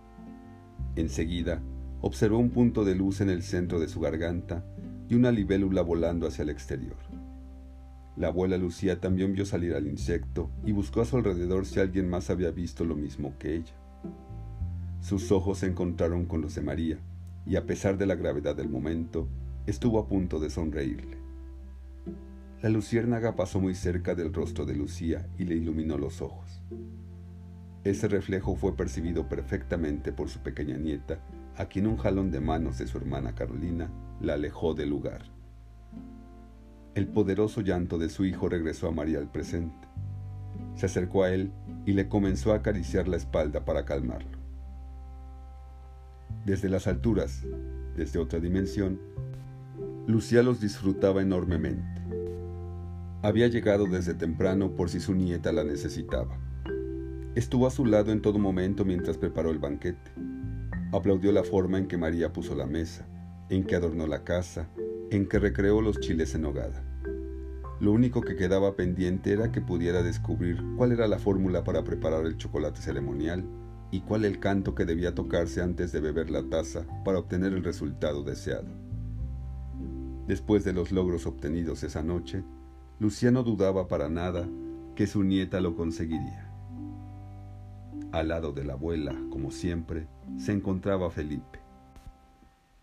Enseguida, 0.96 1.62
observó 2.02 2.40
un 2.40 2.50
punto 2.50 2.86
de 2.86 2.96
luz 2.96 3.22
en 3.22 3.30
el 3.30 3.44
centro 3.44 3.80
de 3.80 3.90
su 3.90 4.00
garganta 4.00 4.66
y 5.10 5.16
una 5.16 5.32
libélula 5.32 5.82
volando 5.82 6.28
hacia 6.28 6.44
el 6.44 6.50
exterior. 6.50 6.98
La 8.16 8.28
abuela 8.28 8.58
Lucía 8.58 9.00
también 9.00 9.34
vio 9.34 9.46
salir 9.46 9.74
al 9.76 9.88
insecto 9.88 10.50
y 10.66 10.72
buscó 10.72 11.02
a 11.02 11.06
su 11.06 11.18
alrededor 11.18 11.66
si 11.66 11.80
alguien 11.80 12.10
más 12.10 12.30
había 12.30 12.52
visto 12.52 12.84
lo 12.84 12.96
mismo 12.96 13.34
que 13.40 13.56
ella. 13.56 13.74
Sus 15.02 15.32
ojos 15.32 15.60
se 15.60 15.68
encontraron 15.68 16.26
con 16.26 16.42
los 16.42 16.56
de 16.56 16.62
María, 16.62 17.00
y 17.46 17.56
a 17.56 17.66
pesar 17.66 17.98
de 17.98 18.06
la 18.06 18.16
gravedad 18.16 18.56
del 18.56 18.70
momento, 18.70 19.28
estuvo 19.66 20.00
a 20.00 20.08
punto 20.08 20.40
de 20.40 20.50
sonreírle. 20.50 21.18
La 22.62 22.70
luciérnaga 22.70 23.38
pasó 23.38 23.62
muy 23.62 23.74
cerca 23.74 24.16
del 24.16 24.34
rostro 24.34 24.66
de 24.66 24.76
Lucía 24.76 25.26
y 25.38 25.46
le 25.46 25.56
iluminó 25.56 25.98
los 25.98 26.22
ojos. 26.22 26.62
Ese 27.86 28.10
reflejo 28.10 28.58
fue 28.58 28.76
percibido 28.76 29.30
perfectamente 29.30 30.12
por 30.12 30.28
su 30.28 30.40
pequeña 30.40 30.78
nieta, 30.78 31.22
a 31.56 31.68
quien 31.68 31.88
un 31.88 31.96
jalón 31.96 32.32
de 32.32 32.42
manos 32.42 32.78
de 32.78 32.88
su 32.88 32.98
hermana 32.98 33.34
Carolina 33.34 33.90
la 34.20 34.34
alejó 34.34 34.74
del 34.74 34.90
lugar. 34.90 35.39
El 37.00 37.08
poderoso 37.08 37.62
llanto 37.62 37.98
de 37.98 38.10
su 38.10 38.26
hijo 38.26 38.50
regresó 38.50 38.90
a 38.90 38.92
María 38.92 39.20
al 39.20 39.32
presente. 39.32 39.88
Se 40.76 40.88
acercó 40.88 41.24
a 41.24 41.32
él 41.32 41.50
y 41.86 41.94
le 41.94 42.10
comenzó 42.10 42.52
a 42.52 42.58
acariciar 42.58 43.08
la 43.08 43.16
espalda 43.16 43.64
para 43.64 43.86
calmarlo. 43.86 44.38
Desde 46.46 46.68
las 46.68 46.88
alturas, 46.88 47.46
desde 47.96 48.20
otra 48.20 48.42
dimensión, 48.42 49.00
Lucía 50.08 50.44
los 50.44 50.60
disfrutaba 50.60 51.22
enormemente. 51.22 52.02
Había 53.22 53.48
llegado 53.48 53.86
desde 53.86 54.14
temprano 54.14 54.76
por 54.76 54.90
si 54.90 55.00
su 55.00 55.16
nieta 55.16 55.54
la 55.54 55.64
necesitaba. 55.64 56.38
Estuvo 57.34 57.66
a 57.66 57.72
su 57.72 57.86
lado 57.86 58.12
en 58.12 58.22
todo 58.22 58.40
momento 58.40 58.84
mientras 58.84 59.18
preparó 59.18 59.52
el 59.52 59.60
banquete. 59.60 60.12
Aplaudió 60.92 61.32
la 61.32 61.46
forma 61.46 61.78
en 61.78 61.88
que 61.88 61.96
María 61.96 62.34
puso 62.34 62.56
la 62.56 62.66
mesa, 62.66 63.08
en 63.50 63.64
que 63.64 63.78
adornó 63.78 64.06
la 64.06 64.26
casa, 64.26 64.68
en 65.12 65.30
que 65.30 65.40
recreó 65.40 65.80
los 65.80 66.02
chiles 66.02 66.36
en 66.36 66.44
hogada. 66.44 66.89
Lo 67.80 67.94
único 67.94 68.20
que 68.22 68.36
quedaba 68.36 68.76
pendiente 68.76 69.32
era 69.32 69.54
que 69.54 69.62
pudiera 69.62 70.04
descubrir 70.04 70.62
cuál 70.76 70.92
era 70.92 71.08
la 71.08 71.18
fórmula 71.18 71.64
para 71.64 71.86
preparar 71.86 72.26
el 72.26 72.36
chocolate 72.36 72.82
ceremonial 72.82 73.46
y 73.90 74.02
cuál 74.02 74.26
el 74.26 74.40
canto 74.40 74.76
que 74.76 74.84
debía 74.84 75.16
tocarse 75.16 75.62
antes 75.62 75.94
de 75.94 76.02
beber 76.02 76.30
la 76.30 76.44
taza 76.44 76.86
para 77.06 77.20
obtener 77.20 77.54
el 77.54 77.64
resultado 77.64 78.22
deseado. 78.24 78.68
Después 80.28 80.66
de 80.66 80.74
los 80.74 80.92
logros 80.92 81.26
obtenidos 81.26 81.84
esa 81.84 82.04
noche, 82.04 82.44
Luciano 83.00 83.44
dudaba 83.44 83.88
para 83.88 84.10
nada 84.10 84.46
que 84.94 85.08
su 85.08 85.24
nieta 85.24 85.62
lo 85.62 85.76
conseguiría. 85.76 86.52
Al 88.12 88.28
lado 88.28 88.52
de 88.52 88.66
la 88.66 88.74
abuela, 88.74 89.16
como 89.30 89.52
siempre, 89.52 90.08
se 90.38 90.52
encontraba 90.52 91.10
Felipe, 91.12 91.60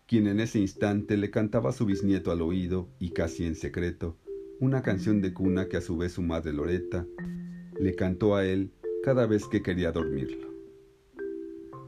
quien 0.07 0.25
en 0.25 0.39
ese 0.39 0.57
instante 0.57 1.17
le 1.17 1.29
cantaba 1.29 1.69
a 1.69 1.73
su 1.73 1.85
bisnieto 1.85 2.31
al 2.31 2.41
oído 2.41 2.89
y 2.97 3.11
casi 3.11 3.45
en 3.45 3.55
secreto 3.55 4.17
una 4.59 4.81
canción 4.81 5.21
de 5.21 5.33
cuna 5.33 5.67
que 5.67 5.77
a 5.77 5.81
su 5.81 5.97
vez 5.97 6.13
su 6.13 6.23
madre 6.23 6.51
Loreta 6.51 7.05
le 7.79 7.95
cantó 7.95 8.35
a 8.35 8.45
él 8.45 8.71
cada 9.03 9.27
vez 9.27 9.45
que 9.45 9.61
quería 9.61 9.91
dormirlo. 9.91 10.47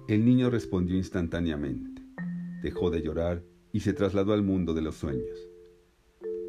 El 0.07 0.23
niño 0.23 0.49
respondió 0.49 0.95
instantáneamente, 0.95 2.03
dejó 2.61 2.91
de 2.91 3.01
llorar 3.01 3.43
y 3.71 3.79
se 3.79 3.93
trasladó 3.93 4.33
al 4.33 4.43
mundo 4.43 4.73
de 4.73 4.81
los 4.81 4.95
sueños. 4.95 5.49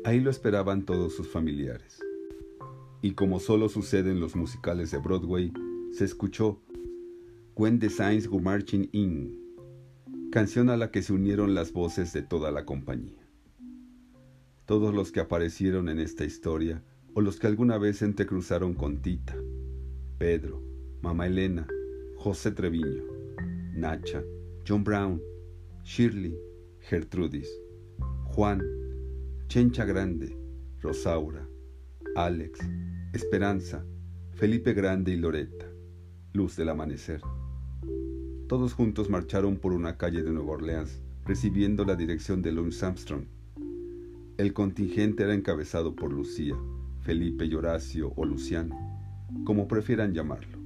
Ahí 0.05 0.21
lo 0.21 0.31
esperaban 0.31 0.85
todos 0.85 1.15
sus 1.15 1.29
familiares. 1.29 2.01
Y 3.03 3.13
como 3.13 3.41
solo 3.41 3.69
sucede 3.69 4.11
en 4.11 4.21
los 4.21 4.37
musicales 4.37 4.91
de 4.91 4.99
Broadway, 4.99 5.53
se 5.93 6.05
escuchó 6.05 6.61
When 7.57 7.79
the 7.79 7.89
Signs 7.89 8.31
Marching 8.31 8.89
In, 8.93 9.39
canción 10.31 10.69
a 10.69 10.77
la 10.77 10.91
que 10.91 11.03
se 11.03 11.15
unieron 11.15 11.55
las 11.55 11.73
voces 11.73 12.13
de 12.13 12.23
toda 12.23 12.51
la 12.51 12.67
compañía. 12.67 13.20
Todos 14.71 14.95
los 14.95 15.11
que 15.11 15.19
aparecieron 15.19 15.89
en 15.89 15.99
esta 15.99 16.25
historia, 16.25 16.81
o 17.15 17.21
los 17.21 17.41
que 17.41 17.49
alguna 17.49 17.77
vez 17.77 18.03
entrecruzaron 18.03 18.75
con 18.75 19.03
Tita, 19.03 19.35
Pedro, 20.17 20.63
Mamá 21.03 21.27
Elena, 21.27 21.67
José 22.19 22.53
Treviño, 22.53 23.03
Nacha, 23.75 24.23
John 24.65 24.85
Brown, 24.85 25.21
Shirley, 25.83 26.39
Gertrudis, 26.83 27.51
Juan, 28.27 28.63
Chencha 29.49 29.85
Grande, 29.85 30.39
Rosaura, 30.81 31.49
Alex, 32.15 32.61
Esperanza, 33.13 33.85
Felipe 34.35 34.73
Grande 34.73 35.11
y 35.11 35.17
Loreta, 35.17 35.67
Luz 36.33 36.55
del 36.55 36.69
Amanecer. 36.69 37.21
Todos 38.47 38.75
juntos 38.75 39.11
marcharon 39.11 39.57
por 39.57 39.73
una 39.73 39.97
calle 39.97 40.23
de 40.23 40.31
Nueva 40.31 40.53
Orleans, 40.53 41.03
recibiendo 41.27 41.85
la 41.85 41.97
dirección 41.97 42.41
de 42.41 42.53
Louis 42.53 42.81
Armstrong. 42.85 43.40
El 44.41 44.55
contingente 44.55 45.25
era 45.25 45.35
encabezado 45.35 45.95
por 45.95 46.11
Lucía, 46.11 46.55
Felipe 47.03 47.45
y 47.45 47.55
Horacio 47.55 48.15
o 48.17 48.25
Luciano, 48.25 48.75
como 49.45 49.69
prefieran 49.69 50.15
llamarlo, 50.15 50.57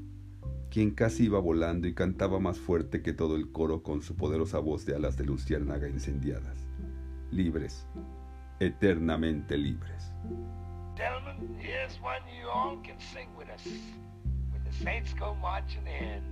quien 0.70 0.92
casi 0.92 1.24
iba 1.24 1.40
volando 1.40 1.88
y 1.88 1.92
cantaba 1.92 2.38
más 2.38 2.56
fuerte 2.56 3.02
que 3.02 3.12
todo 3.12 3.34
el 3.34 3.50
coro 3.50 3.82
con 3.82 4.00
su 4.00 4.14
poderosa 4.14 4.60
voz 4.60 4.86
de 4.86 4.94
alas 4.94 5.16
de 5.16 5.24
luciérnaga 5.24 5.88
incendiadas. 5.88 6.68
Libres, 7.32 7.84
eternamente 8.60 9.58
libres. 9.58 10.04
Gentlemen, 10.96 11.58
here's 11.58 11.98
one 12.00 12.22
you 12.40 12.48
all 12.48 12.80
can 12.84 13.00
sing 13.00 13.28
with 13.36 13.48
us 13.48 13.66
when 14.52 14.62
the 14.62 14.72
saints 14.84 15.12
go 15.14 15.34
marching 15.34 15.84
in. 15.88 16.22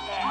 Out 0.00 0.06
there. 0.06 0.29